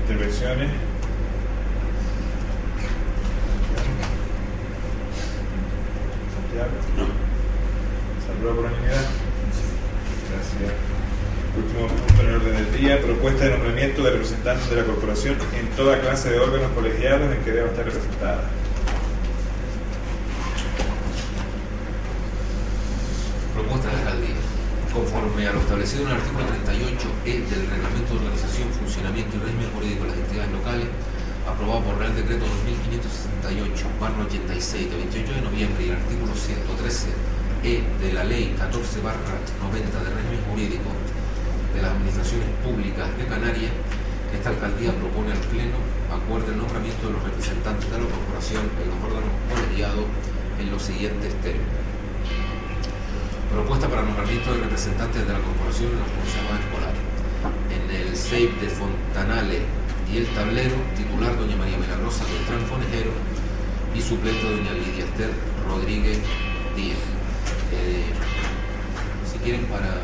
Intervenciones. 0.06 0.72
Santiago. 6.38 6.78
No. 6.98 7.06
Saludos 8.26 8.56
por 8.56 8.66
unanimidad. 8.66 9.06
Gracias. 10.30 10.97
Último 11.58 11.88
punto 11.88 12.22
en 12.22 12.30
el 12.30 12.36
orden 12.36 12.54
del 12.54 12.72
día, 12.78 13.02
propuesta 13.02 13.46
de 13.46 13.52
nombramiento 13.58 14.04
de 14.04 14.12
representantes 14.12 14.70
de 14.70 14.76
la 14.76 14.84
corporación 14.86 15.38
en 15.58 15.68
toda 15.74 16.00
clase 16.00 16.30
de 16.30 16.40
órganos 16.40 16.70
colegiados 16.74 17.34
en 17.34 17.42
que 17.42 17.52
deba 17.52 17.70
estar 17.70 17.84
representada. 17.84 18.46
Propuesta 23.56 23.90
de 23.90 23.94
la 23.94 24.00
alcaldía. 24.06 24.38
Conforme 24.94 25.48
a 25.48 25.54
lo 25.54 25.60
establecido 25.62 26.04
en 26.06 26.10
el 26.10 26.18
artículo 26.22 26.46
38e 26.46 27.26
del 27.26 27.64
Reglamento 27.74 28.14
de 28.14 28.20
Organización, 28.22 28.70
Funcionamiento 28.78 29.38
y 29.38 29.40
Régimen 29.42 29.70
Jurídico 29.74 30.04
de 30.06 30.10
las 30.14 30.20
Entidades 30.30 30.52
Locales, 30.54 30.88
aprobado 31.50 31.82
por 31.90 31.98
Real 31.98 32.14
Decreto 32.14 32.46
2568, 32.46 33.82
86, 34.30 34.92
de 34.94 34.96
28 34.96 35.34
de 35.34 35.42
noviembre, 35.42 35.80
y 35.82 35.90
el 35.90 35.98
artículo 35.98 36.38
113e 36.38 37.82
de 37.98 38.14
la 38.14 38.24
Ley 38.24 38.54
14, 38.62 39.02
90 39.02 40.06
de 40.06 40.10
Régimen 40.14 40.42
Jurídico 40.54 40.94
de 41.78 41.84
las 41.84 41.94
Administraciones 41.94 42.50
Públicas 42.66 43.06
de 43.18 43.26
Canarias, 43.30 43.72
esta 44.34 44.50
alcaldía 44.50 44.92
propone 44.98 45.32
al 45.32 45.44
Pleno 45.54 45.78
acuerde 46.10 46.50
el 46.52 46.58
nombramiento 46.58 47.06
de 47.06 47.14
los 47.14 47.22
representantes 47.22 47.86
de 47.86 47.98
la 48.02 48.10
corporación 48.10 48.66
en 48.82 48.86
los 48.90 48.98
órganos 49.06 49.30
colegiados 49.46 50.06
en 50.58 50.68
los 50.74 50.82
siguientes 50.82 51.30
términos. 51.46 51.78
Propuesta 53.54 53.88
para 53.88 54.02
nombramiento 54.02 54.52
de 54.52 54.58
representantes 54.66 55.22
de 55.22 55.32
la 55.32 55.40
corporación 55.40 55.94
en 55.94 56.02
los 56.02 56.12
consejos 56.18 56.54
escolares. 56.66 57.04
En 57.70 57.84
el 57.94 58.10
SEIP 58.18 58.52
de 58.58 58.70
Fontanales 58.74 59.62
y 60.10 60.18
el 60.18 60.28
tablero, 60.34 60.76
titular 60.98 61.38
doña 61.38 61.56
María 61.62 61.78
Milagrosa 61.78 62.26
Beltrán 62.26 62.66
Conejero 62.66 63.14
y 63.94 64.02
suplente 64.02 64.44
doña 64.44 64.74
Lidia 64.74 65.06
Esther 65.06 65.32
Rodríguez 65.70 66.18
Díaz. 66.76 67.06
Eh, 67.72 68.10
si 69.30 69.38
quieren, 69.40 69.66
para, 69.70 70.02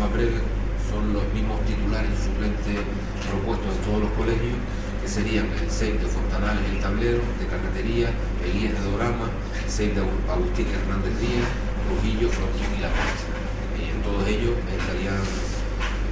más 0.00 0.12
breve, 0.14 0.40
son 0.88 1.12
los 1.12 1.22
mismos 1.36 1.60
titulares 1.68 2.08
y 2.08 2.24
suplentes 2.24 2.80
propuestos 3.28 3.68
en 3.68 3.80
todos 3.84 4.00
los 4.08 4.12
colegios, 4.16 4.56
que 4.96 5.08
serían 5.08 5.44
el 5.60 5.68
SEIP 5.68 6.00
de 6.00 6.08
Fontanales 6.08 6.64
el 6.72 6.80
tablero, 6.80 7.20
de 7.36 7.44
Carretería, 7.44 8.08
el 8.40 8.50
IES 8.56 8.80
de 8.80 8.82
Dorama, 8.88 9.28
SEIP 9.68 9.92
de 9.92 10.00
Agustín 10.00 10.72
Hernández 10.72 11.12
Díaz, 11.20 11.52
Trujillo, 11.84 12.32
Florción 12.32 12.70
y 12.72 12.80
La 12.80 12.88
Paz. 12.88 13.28
Y 13.76 13.92
en 13.92 14.00
todos 14.00 14.24
ellos 14.24 14.56
estarían, 14.72 15.20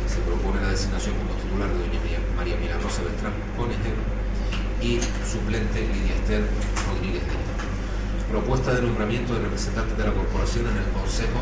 se 0.04 0.20
propone 0.28 0.60
la 0.60 0.68
designación 0.68 1.16
como 1.16 1.32
titular 1.40 1.72
de 1.72 1.80
doña 1.80 2.20
María 2.36 2.60
Milagrosa 2.60 3.00
Beltrán 3.02 3.32
Conejero 3.56 4.04
y 4.84 5.00
suplente 5.24 5.80
Lidia 5.80 6.12
Esther 6.12 6.44
Rodríguez 6.84 7.24
Díaz. 7.24 7.56
Propuesta 8.28 8.76
de 8.76 8.82
nombramiento 8.84 9.32
de 9.32 9.48
representantes 9.48 9.96
de 9.96 10.04
la 10.04 10.12
corporación 10.12 10.68
en 10.68 10.76
el 10.76 10.88
Consejo 10.92 11.40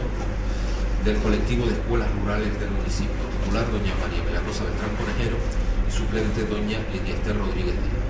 del 1.07 1.23
colectivo 1.23 1.71
de 1.71 1.79
escuelas 1.79 2.11
rurales 2.19 2.51
del 2.59 2.67
municipio. 2.75 3.15
Titular 3.39 3.63
doña 3.71 3.95
María 4.03 4.27
Milagrosa 4.27 4.67
Beltrán 4.67 4.91
Conejero 4.99 5.39
y 5.39 5.91
suplente 5.95 6.43
doña 6.51 6.83
Lidia 6.91 7.15
Esther 7.15 7.39
Rodríguez 7.39 7.79
Díaz. 7.79 8.03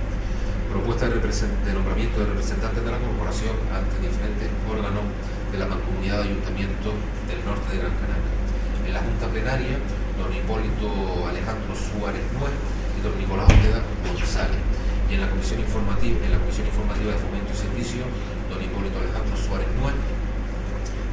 Propuesta 0.73 1.05
de, 1.05 1.21
de 1.21 1.71
nombramiento 1.77 2.17
de 2.17 2.25
representantes 2.25 2.81
de 2.81 2.89
la 2.89 2.97
corporación 2.97 3.53
ante 3.69 4.01
diferentes 4.01 4.49
órganos 4.65 5.05
de 5.53 5.57
la 5.61 5.69
Mancomunidad 5.69 6.25
de 6.25 6.33
Ayuntamientos 6.33 6.97
del 7.29 7.39
Norte 7.45 7.69
de 7.69 7.85
Gran 7.85 7.93
Canaria. 8.01 8.33
En 8.81 8.91
la 8.97 9.01
Junta 9.05 9.29
Plenaria, 9.29 9.77
don 10.17 10.33
Hipólito 10.33 10.89
Alejandro 11.29 11.77
Suárez 11.77 12.25
Nuez 12.33 12.57
y 12.97 12.99
don 13.05 13.13
Nicolás 13.13 13.45
Ojeda 13.45 13.85
González. 14.09 14.57
Y 15.05 15.13
en 15.13 15.21
la 15.21 15.29
Comisión 15.29 15.61
Informativa, 15.61 16.17
en 16.17 16.33
la 16.33 16.41
Comisión 16.41 16.65
Informativa 16.65 17.13
de 17.13 17.21
Fomento 17.21 17.53
y 17.53 17.57
Servicio, 17.61 18.09
don 18.49 18.57
Hipólito 18.57 18.97
Alejandro 18.97 19.37
Suárez 19.37 19.69
Nuez. 19.77 19.93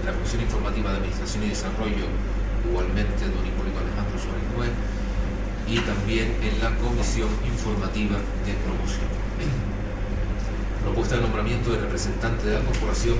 La 0.05 0.13
Comisión 0.13 0.43
Informativa 0.43 0.91
de 0.91 0.97
Administración 0.99 1.45
y 1.45 1.49
Desarrollo, 1.49 2.05
igualmente 2.69 3.25
don 3.25 3.41
Hipólito 3.41 3.81
Alejandro 3.81 4.21
Suárez 4.21 4.45
Nuez. 4.53 4.73
Y 5.65 5.81
también 5.81 6.37
en 6.45 6.61
la 6.61 6.77
Comisión 6.77 7.33
Informativa 7.41 8.21
de 8.45 8.53
Promoción. 8.61 9.09
Propuesta 10.85 11.17
de 11.17 11.23
nombramiento 11.23 11.73
de 11.73 11.81
representante 11.81 12.45
de 12.45 12.61
la 12.61 12.65
Corporación 12.69 13.17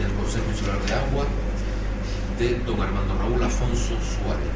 del 0.00 0.08
Consejo 0.16 0.48
Insular 0.48 0.80
de 0.80 0.94
Agua 0.96 1.28
de 2.38 2.58
don 2.64 2.80
Armando 2.80 3.12
Raúl 3.12 3.42
Afonso 3.42 4.00
Suárez. 4.00 4.48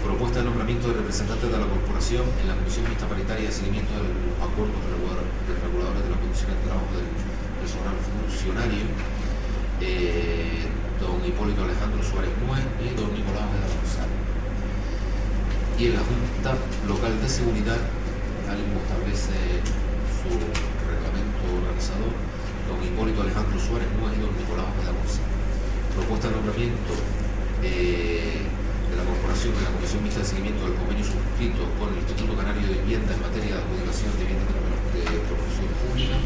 Propuesta 0.00 0.40
de 0.40 0.46
nombramiento 0.48 0.88
de 0.88 1.04
representantes 1.04 1.52
de 1.52 1.58
la 1.58 1.68
corporación 1.68 2.24
en 2.40 2.48
la 2.48 2.56
Comisión 2.56 2.88
Mixta 2.88 3.08
Paritaria 3.08 3.48
de 3.48 3.52
Seguimiento 3.52 3.92
de 3.92 4.08
los 4.08 4.36
Acuerdos 4.40 4.76
Reguladores 4.88 6.00
de 6.00 6.10
las 6.12 6.20
Condiciones 6.20 6.56
de 6.56 6.64
Trabajo 6.64 6.92
del 6.96 7.08
Personal 7.60 7.96
Funcionario, 8.00 8.84
eh, 9.80 10.64
don 11.04 11.20
Hipólito 11.20 11.60
Alejandro 11.64 12.00
Suárez 12.00 12.32
Núñez 12.40 12.64
y 12.80 12.88
don 12.96 13.12
Nicolás 13.12 13.44
de 13.52 13.60
González. 13.60 14.20
Y 15.76 15.92
en 15.92 15.92
la 16.00 16.02
Junta 16.08 16.56
Local 16.88 17.12
de 17.20 17.28
Seguridad, 17.28 17.80
tal 18.48 18.58
como 18.64 18.80
establece 18.80 19.36
su 20.16 20.32
reglamento 20.32 21.44
organizador, 21.44 22.12
don 22.64 22.80
Hipólito 22.80 23.20
Alejandro 23.20 23.60
Suárez 23.60 23.88
Núñez 24.00 24.16
y 24.16 24.22
don 24.24 24.32
Nicolás 24.32 24.72
de 24.80 24.88
González. 24.88 25.32
Propuesta 25.92 26.26
de 26.26 26.34
nombramiento 26.40 26.92
eh, 27.60 28.40
de 28.40 28.94
la 28.96 29.04
Corporación 29.04 29.52
de 29.54 29.62
la 29.62 29.72
Comisión 29.76 30.00
Mixta 30.02 30.24
de 30.24 30.28
Seguimiento 30.32 30.64
del 30.64 30.74
Convenio 30.80 31.04
suscrito 31.04 31.68
con 31.76 31.92
el 31.92 32.00
Instituto 32.00 32.32
Canario 32.32 32.64
de 32.64 32.80
Vivienda 32.80 33.12
en 33.12 33.20
materia 33.20 33.52
de 33.54 33.60
adjudicación 33.60 34.10
de 34.16 34.24
viviendas 34.24 34.48
de 34.48 35.04
proporción 35.28 35.68
pública, 35.84 36.16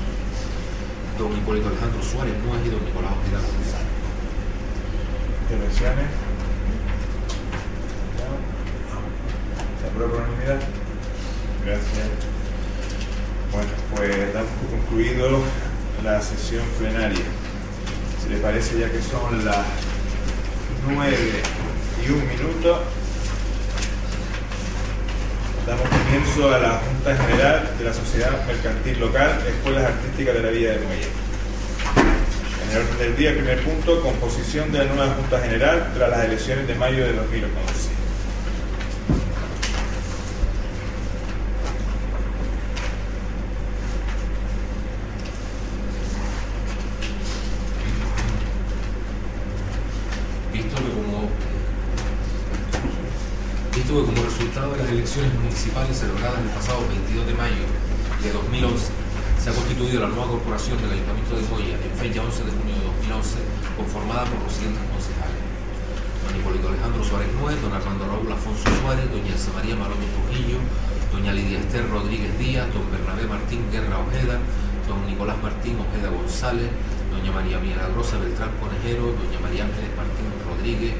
don 1.18 1.34
Hipólito 1.34 1.66
Alejandro 1.66 2.00
Suárez 2.00 2.36
Nuez 2.46 2.62
y 2.62 2.70
don 2.70 2.84
Nicolás 2.86 3.12
Ojeda 3.12 3.42
González. 3.42 3.87
Intervenciones. 5.50 6.04
¿Se 9.80 9.86
aprueba 9.88 10.18
unanimidad? 10.18 10.60
Gracias. 11.64 12.08
Bueno, 13.50 13.70
pues 13.96 14.34
damos 14.34 14.50
por 14.50 14.78
concluido 14.78 15.40
la 16.04 16.20
sesión 16.20 16.66
plenaria. 16.78 17.24
Si 18.22 18.28
le 18.28 18.36
parece, 18.40 18.78
ya 18.78 18.92
que 18.92 19.00
son 19.00 19.42
las 19.42 19.64
nueve 20.86 21.40
y 22.04 22.10
un 22.10 22.28
minuto, 22.28 22.82
damos 25.66 25.88
comienzo 25.88 26.54
a 26.54 26.58
la 26.58 26.72
Junta 26.72 27.16
General 27.16 27.70
de 27.78 27.84
la 27.84 27.94
Sociedad 27.94 28.46
Mercantil 28.46 29.00
Local 29.00 29.38
Escuelas 29.48 29.84
Artísticas 29.84 30.34
de 30.34 30.42
la 30.42 30.50
Villa 30.50 30.72
de 30.72 30.80
Muelle. 30.80 31.17
El 32.70 32.98
del 32.98 33.16
día, 33.16 33.32
primer 33.32 33.64
punto, 33.64 34.02
composición 34.02 34.70
de 34.70 34.78
la 34.78 34.84
nueva 34.92 35.14
Junta 35.14 35.40
General 35.40 35.90
tras 35.94 36.10
las 36.10 36.24
elecciones 36.26 36.68
de 36.68 36.74
mayo 36.74 37.02
de 37.02 37.14
2011. 37.14 37.88
Visto 50.52 50.76
que 50.76 50.82
como, 54.02 54.06
como 54.06 54.22
resultado 54.24 54.72
de 54.72 54.78
las 54.78 54.90
elecciones 54.90 55.32
municipales 55.34 55.98
celebradas 55.98 56.40
el 56.40 56.50
pasado 56.50 56.86
22 56.86 57.26
de 57.28 57.32
mayo 57.32 57.64
de 58.22 58.32
2011, 58.32 59.07
se 59.48 59.54
ha 59.54 59.56
constituido 59.56 60.00
la 60.04 60.08
nueva 60.12 60.28
corporación 60.28 60.76
del 60.76 60.92
Ayuntamiento 60.92 61.32
de 61.32 61.42
Moya 61.48 61.72
en 61.80 61.92
fecha 61.96 62.20
11 62.20 62.44
de 62.44 62.52
junio 62.52 62.74
de 62.76 62.84
2011, 62.84 63.40
conformada 63.80 64.28
por 64.28 64.44
los 64.44 64.52
siguientes 64.52 64.84
concejales. 64.92 65.40
Don 66.20 66.36
Hipólito 66.36 66.68
Alejandro 66.68 67.00
Suárez 67.00 67.32
Nuez, 67.40 67.56
don 67.64 67.72
Armando 67.72 68.04
Raúl 68.12 68.28
Afonso 68.28 68.68
Suárez, 68.68 69.08
doña 69.08 69.32
Elsa 69.32 69.48
María 69.56 69.72
Maroño 69.72 70.04
Trujillo, 70.04 70.60
doña 71.08 71.32
Lidia 71.32 71.64
Esther 71.64 71.88
Rodríguez 71.88 72.36
Díaz, 72.36 72.68
don 72.76 72.84
Bernabé 72.92 73.24
Martín 73.24 73.64
Guerra 73.72 73.96
Ojeda, 74.04 74.36
don 74.84 75.00
Nicolás 75.08 75.40
Martín 75.40 75.80
Ojeda 75.80 76.12
González, 76.12 76.68
doña 77.08 77.32
María 77.32 77.56
Milagrosa 77.56 78.20
Beltrán 78.20 78.52
Conejero, 78.60 79.16
doña 79.16 79.40
María 79.40 79.64
Ángeles 79.64 79.96
Martín 79.96 80.28
Rodríguez, 80.44 80.92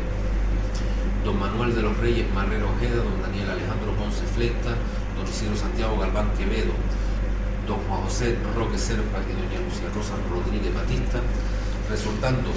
don 1.21 1.37
Manuel 1.37 1.77
de 1.77 1.83
los 1.85 1.93
Reyes 2.01 2.25
Marrero 2.33 2.73
Ojeda, 2.73 3.05
don 3.05 3.21
Daniel 3.21 3.61
Alejandro 3.61 3.93
Ponce 3.93 4.25
Fleta, 4.25 4.73
don 5.21 5.29
Isidro 5.29 5.53
Santiago 5.53 6.01
Galván 6.01 6.33
Quevedo, 6.33 6.73
don 7.69 7.77
Juan 7.85 8.01
José 8.09 8.41
Roque 8.57 8.81
Serpa 8.81 9.21
y 9.29 9.37
doña 9.37 9.61
Lucía 9.61 9.93
Rosa 9.93 10.17
Rodríguez 10.33 10.73
Batista, 10.73 11.21
resultando 11.93 12.49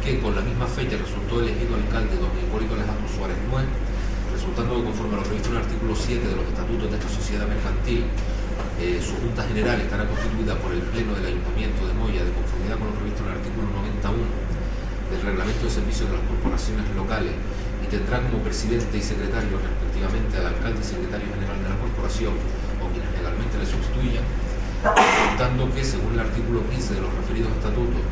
que 0.00 0.18
con 0.24 0.32
la 0.34 0.40
misma 0.40 0.64
fecha 0.64 0.96
resultó 0.96 1.44
elegido 1.44 1.76
alcalde 1.76 2.16
don 2.16 2.32
Hipólito 2.32 2.72
Alejandro 2.72 3.04
Suárez 3.04 3.36
Nuez, 3.52 3.68
resultando 4.32 4.80
que 4.80 4.88
conforme 4.88 5.14
a 5.14 5.20
lo 5.20 5.24
previsto 5.28 5.52
en 5.52 5.60
el 5.60 5.62
artículo 5.68 5.92
7 5.92 6.16
de 6.16 6.36
los 6.36 6.48
estatutos 6.48 6.88
de 6.88 6.96
esta 6.96 7.10
sociedad 7.12 7.44
mercantil, 7.44 8.08
eh, 8.80 8.98
su 9.04 9.20
Junta 9.20 9.44
General 9.44 9.76
estará 9.76 10.08
constituida 10.08 10.56
por 10.56 10.72
el 10.72 10.80
Pleno 10.88 11.12
del 11.12 11.28
Ayuntamiento 11.28 11.84
de 11.84 11.92
Moya 11.94 12.24
de 12.24 12.32
conformidad 12.32 12.80
con 12.80 12.88
lo 12.88 12.96
previsto 12.96 13.20
en 13.20 13.28
el 13.30 13.36
artículo 13.36 13.68
91 13.68 14.16
del 15.12 15.20
Reglamento 15.28 15.62
de 15.68 15.72
Servicios 15.76 16.08
de 16.08 16.16
las 16.16 16.24
Corporaciones 16.24 16.88
Locales 16.96 17.36
y 17.84 17.86
tendrá 17.92 18.24
como 18.24 18.40
presidente 18.40 18.96
y 18.96 19.04
secretario 19.04 19.60
respectivamente 19.60 20.40
al 20.40 20.56
alcalde 20.56 20.80
y 20.80 20.88
secretario 20.88 21.28
general 21.36 21.58
de 21.60 21.68
la 21.68 21.78
corporación 21.78 22.32
o 22.80 22.84
quienes 22.88 23.12
legalmente 23.12 23.60
le 23.60 23.66
sustituyan, 23.68 24.24
contando 24.92 25.72
que 25.72 25.84
según 25.84 26.12
el 26.12 26.20
artículo 26.20 26.60
15 26.68 26.94
de 26.94 27.00
los 27.00 27.14
referidos 27.14 27.52
estatutos, 27.56 28.04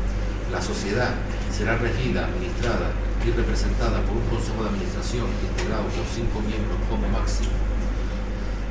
la 0.51 0.61
sociedad 0.61 1.13
será 1.53 1.77
regida, 1.77 2.25
administrada 2.25 2.89
y 3.21 3.29
representada 3.29 4.01
por 4.01 4.17
un 4.17 4.25
consejo 4.25 4.63
de 4.63 4.69
administración 4.69 5.29
integrado 5.37 5.85
por 5.93 6.05
cinco 6.09 6.41
miembros 6.41 6.81
como 6.89 7.05
máximo 7.13 7.53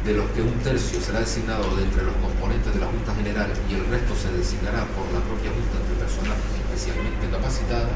de 0.05 0.15
los 0.19 0.27
que 0.35 0.43
un 0.43 0.59
tercio 0.67 0.99
será 0.99 1.21
designado 1.21 1.62
de 1.79 1.87
entre 1.87 2.03
los 2.03 2.15
componentes 2.19 2.75
de 2.75 2.81
la 2.83 2.91
Junta 2.91 3.15
General 3.15 3.47
y 3.71 3.75
el 3.79 3.87
resto 3.87 4.19
se 4.19 4.35
designará 4.35 4.83
por 4.99 5.07
la 5.15 5.23
propia 5.23 5.55
Junta 5.55 5.79
entre 5.79 5.95
personas 5.95 6.35
especialmente 6.59 7.31
capacitadas, 7.31 7.95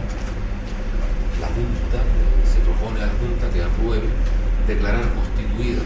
la 1.42 1.50
Junta, 1.50 1.98
se 2.46 2.62
propone 2.62 3.02
a 3.02 3.10
la 3.10 3.16
Junta 3.18 3.50
que 3.50 3.58
apruebe 3.58 4.06
declarar 4.70 5.02
constituida 5.18 5.82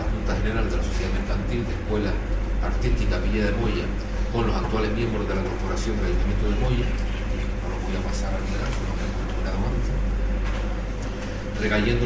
la 0.00 0.08
Junta 0.08 0.32
General 0.40 0.64
de 0.64 0.76
la 0.80 0.84
Sociedad 0.84 1.12
Mercantil 1.12 1.60
de 1.68 1.74
Escuela 1.76 2.12
Artística 2.62 3.18
Villa 3.18 3.46
de 3.46 3.52
Moya 3.52 3.84
con 4.32 4.46
los 4.46 4.54
actuales 4.54 4.92
miembros 4.92 5.26
de 5.26 5.34
la 5.34 5.42
Corporación 5.42 5.96
del 5.96 6.06
Ayuntamiento 6.06 6.44
de 6.48 6.56
Moya, 6.60 6.86
no 6.86 7.66
los 7.66 7.80
voy 7.82 7.94
a 7.96 8.00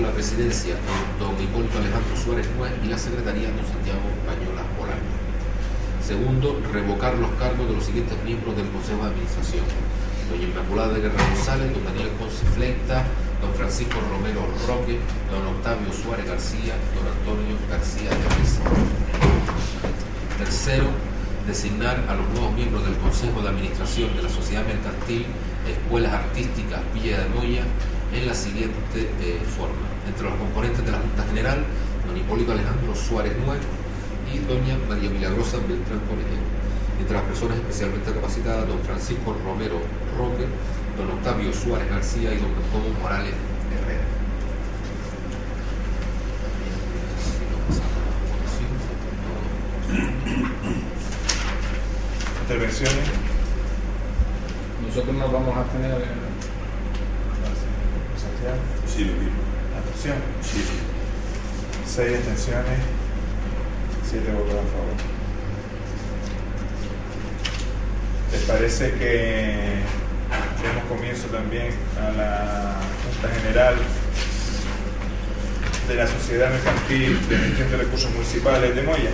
la 0.02 0.10
presidencia 0.10 0.74
en 0.74 1.18
don 1.18 1.38
Hipólito 1.38 1.78
Alejandro 1.78 2.16
Suárez 2.16 2.48
Nuez 2.58 2.72
y 2.82 2.88
la 2.88 2.98
secretaría 2.98 3.48
don 3.54 3.62
Santiago 3.62 4.02
Pañola 4.26 4.66
Bolaño. 4.76 5.14
Segundo, 6.02 6.60
revocar 6.72 7.14
los 7.16 7.30
cargos 7.38 7.68
de 7.68 7.74
los 7.74 7.84
siguientes 7.84 8.18
miembros 8.24 8.56
del 8.56 8.68
Consejo 8.68 9.04
de 9.04 9.10
Administración. 9.14 9.64
Doña 10.28 10.44
Inmaculada 10.44 10.94
de 10.94 11.00
Guerra 11.06 11.22
González, 11.22 11.72
don 11.72 11.84
Daniel 11.84 12.10
Ponce 12.18 12.44
Flecta, 12.56 13.04
don 13.40 13.54
Francisco 13.54 13.94
Romero 14.10 14.42
Roque, 14.66 14.98
don 15.30 15.46
Octavio 15.54 15.92
Suárez 15.92 16.26
García, 16.26 16.74
don 16.98 17.06
Antonio 17.06 17.54
García 17.70 18.10
de 18.10 18.26
Mesa. 18.34 19.13
Tercero, 20.44 20.90
designar 21.46 22.04
a 22.06 22.14
los 22.14 22.28
nuevos 22.28 22.52
miembros 22.52 22.84
del 22.84 22.94
Consejo 22.98 23.40
de 23.40 23.48
Administración 23.48 24.14
de 24.14 24.24
la 24.24 24.28
Sociedad 24.28 24.62
Mercantil 24.66 25.24
Escuelas 25.64 26.12
Artísticas 26.12 26.80
Villa 26.92 27.24
de 27.24 27.28
Moya 27.30 27.64
en 28.12 28.26
la 28.26 28.34
siguiente 28.34 29.08
eh, 29.24 29.40
forma. 29.56 29.88
Entre 30.06 30.28
los 30.28 30.36
componentes 30.36 30.84
de 30.84 30.92
la 30.92 30.98
Junta 30.98 31.24
General, 31.24 31.64
don 32.06 32.14
Hipólito 32.14 32.52
Alejandro 32.52 32.94
Suárez 32.94 33.32
Nuez 33.40 33.64
y 34.28 34.44
doña 34.44 34.76
María 34.86 35.08
Milagrosa 35.08 35.56
Beltrán 35.64 36.04
Conejero. 36.12 36.44
Entre 37.00 37.16
las 37.16 37.24
personas 37.24 37.56
especialmente 37.56 38.12
capacitadas, 38.12 38.68
don 38.68 38.80
Francisco 38.80 39.34
Romero 39.42 39.80
Roque, 40.18 40.44
don 40.98 41.08
Octavio 41.08 41.54
Suárez 41.54 41.88
García 41.88 42.34
y 42.34 42.36
don 42.36 42.52
Jacobo 42.52 42.92
Morales 43.00 43.32
Herrera. 43.72 44.13
Intervenciones. 52.54 53.08
Nosotros 54.86 55.16
nos 55.16 55.32
vamos 55.32 55.56
a 55.56 55.64
tener 55.72 55.90
Santiago. 58.14 58.58
Sí, 58.86 59.06
lo 59.06 59.14
mismo. 59.14 59.42
Abstención. 59.76 60.16
Sí. 60.40 60.64
Seis 61.84 62.16
abstenciones, 62.16 62.78
siete 64.08 64.30
votos 64.30 64.54
a 64.54 64.70
favor. 64.70 64.94
¿Les 68.30 68.42
parece 68.42 68.92
que 68.92 69.82
demos 70.62 70.84
comienzo 70.88 71.26
también 71.34 71.74
a 71.98 72.12
la 72.12 72.76
Junta 73.02 73.34
General 73.40 73.74
de 75.88 75.94
la 75.96 76.06
Sociedad 76.06 76.50
Mercantil 76.50 77.28
de 77.28 77.36
Gestión 77.36 77.70
de 77.72 77.76
Recursos 77.78 78.12
Municipales 78.12 78.76
de 78.76 78.82
Moya? 78.82 79.10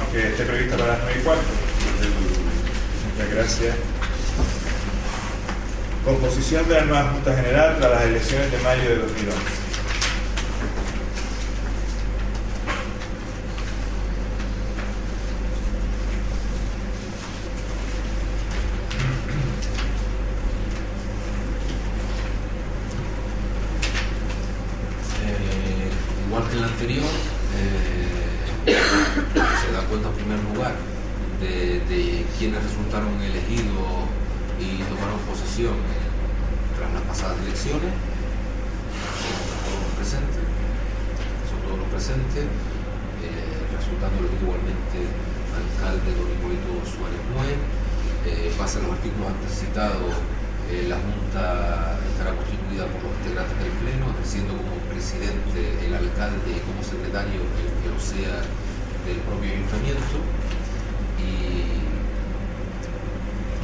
Aunque 0.00 0.26
esté 0.26 0.42
prevista 0.44 0.76
para 0.76 0.94
las 0.94 0.98
nueve 1.04 1.20
y 1.20 1.24
cuarto. 1.24 1.59
Gracias. 3.32 3.76
Composición 6.04 6.68
de 6.68 6.74
la 6.74 6.84
nueva 6.84 7.10
Junta 7.10 7.36
General 7.36 7.76
tras 7.78 7.90
las 7.92 8.02
elecciones 8.02 8.50
de 8.50 8.58
mayo 8.58 8.82
de 8.82 8.96
2011. 8.96 9.38
Eh, 25.22 25.90
igual 26.26 26.48
que 26.48 26.54
en 26.54 26.60
la 26.60 26.66
anterior, 26.66 27.04
eh, 28.66 28.74
se 29.62 29.72
da 29.72 29.82
cuenta 29.88 30.08
en 30.08 30.14
primer 30.14 30.38
lugar 30.52 30.89
de, 31.40 32.24
quienes 32.38 32.62
resultaron 32.62 33.16
elegidos 33.20 34.08
y 34.60 34.84
tomaron 34.84 35.18
posesión 35.24 35.74
eh, 35.74 36.08
tras 36.76 36.92
las 36.92 37.02
pasadas 37.02 37.36
elecciones. 37.40 37.92
Son 39.16 39.36
todos 39.64 39.80
los 39.80 39.92
presentes, 39.96 40.44
son 41.48 41.58
todos 41.64 41.78
los 41.80 41.88
presentes, 41.88 42.44
eh, 42.44 43.56
resultando 43.72 44.20
igualmente 44.28 44.98
alcalde 45.50 46.08
don 46.14 46.28
Hipólito 46.28 46.84
Suárez 46.84 47.22
Nuez. 47.32 47.58
Eh, 48.20 48.52
a 48.52 48.64
los 48.84 48.92
artículos 48.92 49.32
antes 49.32 49.52
citados, 49.56 50.12
eh, 50.68 50.84
la 50.86 51.00
Junta 51.00 51.96
estará 52.04 52.36
constituida 52.36 52.84
por 52.92 53.00
los 53.08 53.16
integrantes 53.24 53.56
del 53.58 53.72
Pleno, 53.80 54.12
ejerciendo 54.12 54.54
como 54.60 54.76
presidente 54.92 55.80
el 55.80 55.92
alcalde 55.96 56.52
y 56.52 56.60
como 56.68 56.84
secretario 56.84 57.40
el 57.40 57.68
que 57.80 57.88
lo 57.88 57.96
sea 57.96 58.44
del 59.08 59.18
propio 59.24 59.48
ayuntamiento. 59.50 60.20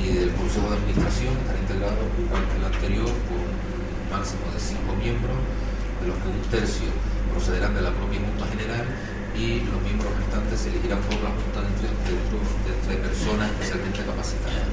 Y, 0.06 0.14
del 0.14 0.30
Consejo 0.38 0.70
de 0.70 0.78
Administración 0.78 1.34
estará 1.34 1.58
integrado 1.58 1.98
igual 2.14 2.46
que 2.46 2.56
el 2.62 2.66
anterior 2.70 3.10
por 3.26 3.42
un 3.42 4.06
máximo 4.06 4.46
de 4.54 4.60
cinco 4.62 4.94
miembros, 4.94 5.34
de 5.98 6.06
los 6.06 6.14
que 6.22 6.28
un 6.30 6.42
tercio 6.46 6.86
procederán 7.34 7.74
de 7.74 7.82
la 7.82 7.90
propia 7.90 8.22
Junta 8.22 8.46
General 8.54 8.86
y 9.34 9.66
los 9.66 9.82
miembros 9.82 10.14
restantes 10.14 10.62
se 10.62 10.70
elegirán 10.70 11.02
por 11.10 11.18
la 11.26 11.34
Junta 11.34 11.58
de 11.58 11.74
entre, 11.74 13.02
personas 13.02 13.50
especialmente 13.58 14.06
capacitadas. 14.06 14.70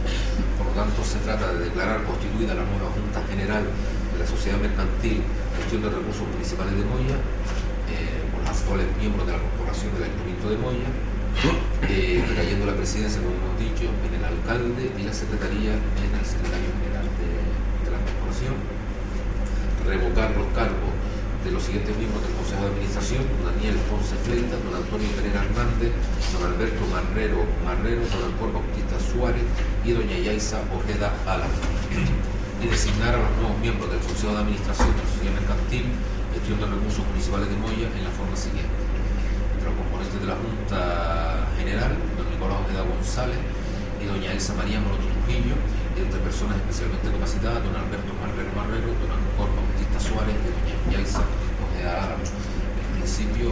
Por 0.54 0.70
lo 0.70 0.74
tanto, 0.78 1.02
se 1.02 1.18
trata 1.26 1.50
de 1.58 1.66
declarar 1.66 2.06
constituida 2.06 2.54
la 2.54 2.70
nueva 2.70 2.94
Junta 2.94 3.26
General 3.26 3.66
de 3.66 4.18
la 4.22 4.28
Sociedad 4.30 4.62
Mercantil 4.62 5.26
Gestión 5.58 5.82
de 5.82 5.90
Recursos 5.90 6.30
Municipales 6.30 6.78
de 6.78 6.86
Moya, 6.86 7.18
eh, 7.90 8.22
por 8.30 8.46
los 8.46 8.54
actuales 8.54 8.86
miembros 9.02 9.26
de 9.26 9.34
la 9.34 9.42
Corporación 9.42 9.98
del 9.98 10.14
Ayuntamiento 10.14 10.46
de 10.46 10.58
Moya, 10.62 10.90
eh, 11.90 12.24
recayendo 12.28 12.66
la 12.66 12.76
presidencia, 12.76 13.22
como 13.22 13.36
hemos 13.36 13.58
dicho, 13.60 13.90
en 13.90 14.14
el 14.16 14.24
alcalde 14.24 14.92
y 14.98 15.04
la 15.04 15.14
secretaría 15.14 15.74
en 15.74 16.12
el 16.14 16.26
secretario 16.26 16.70
general 16.80 17.08
de, 17.20 17.92
la 17.92 18.00
corporación, 18.00 18.56
revocar 19.86 20.32
los 20.38 20.48
cargos 20.56 20.94
de 21.44 21.52
los 21.52 21.62
siguientes 21.62 21.92
miembros 21.98 22.24
del 22.24 22.34
Consejo 22.40 22.64
de 22.64 22.70
Administración, 22.72 23.24
Daniel 23.44 23.76
Ponce 23.92 24.16
Fleita, 24.24 24.56
don 24.64 24.80
Antonio 24.80 25.10
Pereira 25.20 25.44
Hernández, 25.44 25.92
don 26.32 26.42
Alberto 26.48 26.82
Marrero 26.88 27.44
Marrero, 27.68 28.02
don 28.08 28.24
Antonio 28.32 28.64
Bautista 28.64 28.96
Suárez 28.96 29.44
y 29.84 29.92
doña 29.92 30.18
Yaisa 30.18 30.64
Ojeda 30.72 31.12
Álava. 31.28 31.52
Y 32.64 32.66
designar 32.72 33.16
a 33.16 33.28
los 33.28 33.34
nuevos 33.44 33.60
miembros 33.60 33.92
del 33.92 34.00
Consejo 34.00 34.32
de 34.32 34.40
Administración 34.40 34.96
de 34.96 35.04
la 35.04 35.10
Sociedad 35.12 35.36
Mercantil, 35.36 35.86
Gestión 36.32 36.58
de 36.64 36.66
Recursos 36.72 37.04
Municipales 37.12 37.50
de 37.52 37.58
Moya 37.60 37.92
en 37.92 38.04
la 38.08 38.14
forma 38.16 38.38
siguiente. 38.40 38.83
Los 39.74 39.89
componentes 39.89 40.21
de 40.21 40.28
la 40.30 40.38
Junta 40.38 41.49
General, 41.57 41.97
don 42.13 42.30
Nicolás 42.30 42.61
Ojeda 42.61 42.86
González 42.86 43.41
y 43.97 44.05
doña 44.05 44.30
Elsa 44.30 44.53
María 44.53 44.78
Moroto 44.78 45.01
Trujillo, 45.01 45.57
entre 45.97 46.21
personas 46.21 46.61
especialmente 46.61 47.09
capacitadas, 47.09 47.65
don 47.65 47.74
Alberto 47.74 48.13
Marrero 48.21 48.53
Marrero, 48.53 48.93
don 49.01 49.09
Antonio 49.09 49.65
Bautista 49.65 49.97
Suárez 49.97 50.38
y 50.38 50.45
doña 50.53 50.78
Yaisa 50.93 51.26
Ojeda 51.26 52.05
Álava. 52.05 52.21
En 52.21 52.89
principio, 53.01 53.49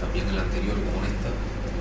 también 0.00 0.32
en 0.32 0.36
la 0.40 0.48
anterior 0.48 0.80
como 0.80 1.04
en 1.04 1.12
esta, 1.12 1.28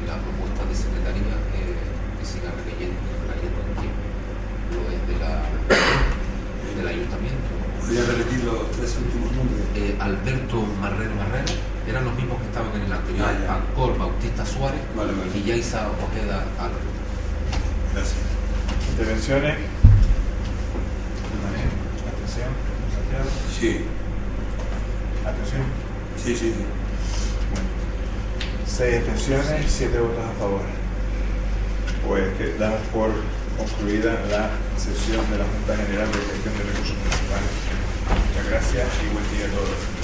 la 0.04 0.20
propuesta 0.20 0.68
de 0.68 0.76
secretaría 0.76 1.40
eh, 1.56 1.80
que 2.20 2.26
siga 2.28 2.52
recayendo, 2.52 3.00
recayendo 3.32 3.60
en 3.64 3.72
quien 3.80 3.96
lo 4.76 4.92
es 4.92 5.02
de 5.08 5.16
la, 5.24 5.48
del 5.72 6.88
ayuntamiento. 6.92 7.48
Voy 7.80 7.96
a 7.96 8.04
repetir 8.12 8.44
los 8.44 8.68
tres 8.76 8.92
últimos 9.00 9.32
nombres. 9.40 9.64
Eh, 9.72 9.96
Alberto 10.04 10.68
Marrero 10.84 11.16
Marrero, 11.16 11.56
eran 11.88 12.06
los 12.06 12.16
mismos 12.16 12.40
que 12.40 12.46
estaban 12.48 12.74
en 12.76 12.82
el 12.84 12.92
anterior, 12.94 13.28
Ah. 13.48 13.56
Ancor 13.58 13.98
Bautista 13.98 14.46
Suárez 14.46 14.80
Vale, 14.96 15.12
vale. 15.14 15.32
y 15.38 15.44
Yaisa 15.44 15.88
Ojeda 15.90 16.44
Álava. 16.58 16.80
Gracias. 17.94 18.16
Intervenciones. 18.92 19.56
Atención. 22.08 22.50
Santiago. 22.94 23.30
Sí, 23.60 23.86
Atención. 25.26 25.62
sí, 26.18 26.36
sí. 26.36 26.54
sí. 26.54 26.66
Seis 28.66 28.98
abstenciones, 29.08 29.72
siete 29.72 30.00
votos 30.00 30.24
a 30.26 30.40
favor. 30.40 30.62
Pues 32.08 32.24
que 32.38 32.56
damos 32.58 32.80
por 32.92 33.12
concluida 33.58 34.14
la 34.32 34.50
sesión 34.78 35.30
de 35.30 35.38
la 35.38 35.46
Junta 35.46 35.76
General 35.86 36.08
de 36.12 36.18
Gestión 36.18 36.54
de 36.58 36.64
Recursos 36.64 36.98
Municipales. 36.98 37.54
Muchas 38.10 38.50
gracias 38.50 38.88
y 39.06 39.14
buen 39.14 39.30
día 39.38 39.46
a 39.46 39.52
todos. 39.52 40.03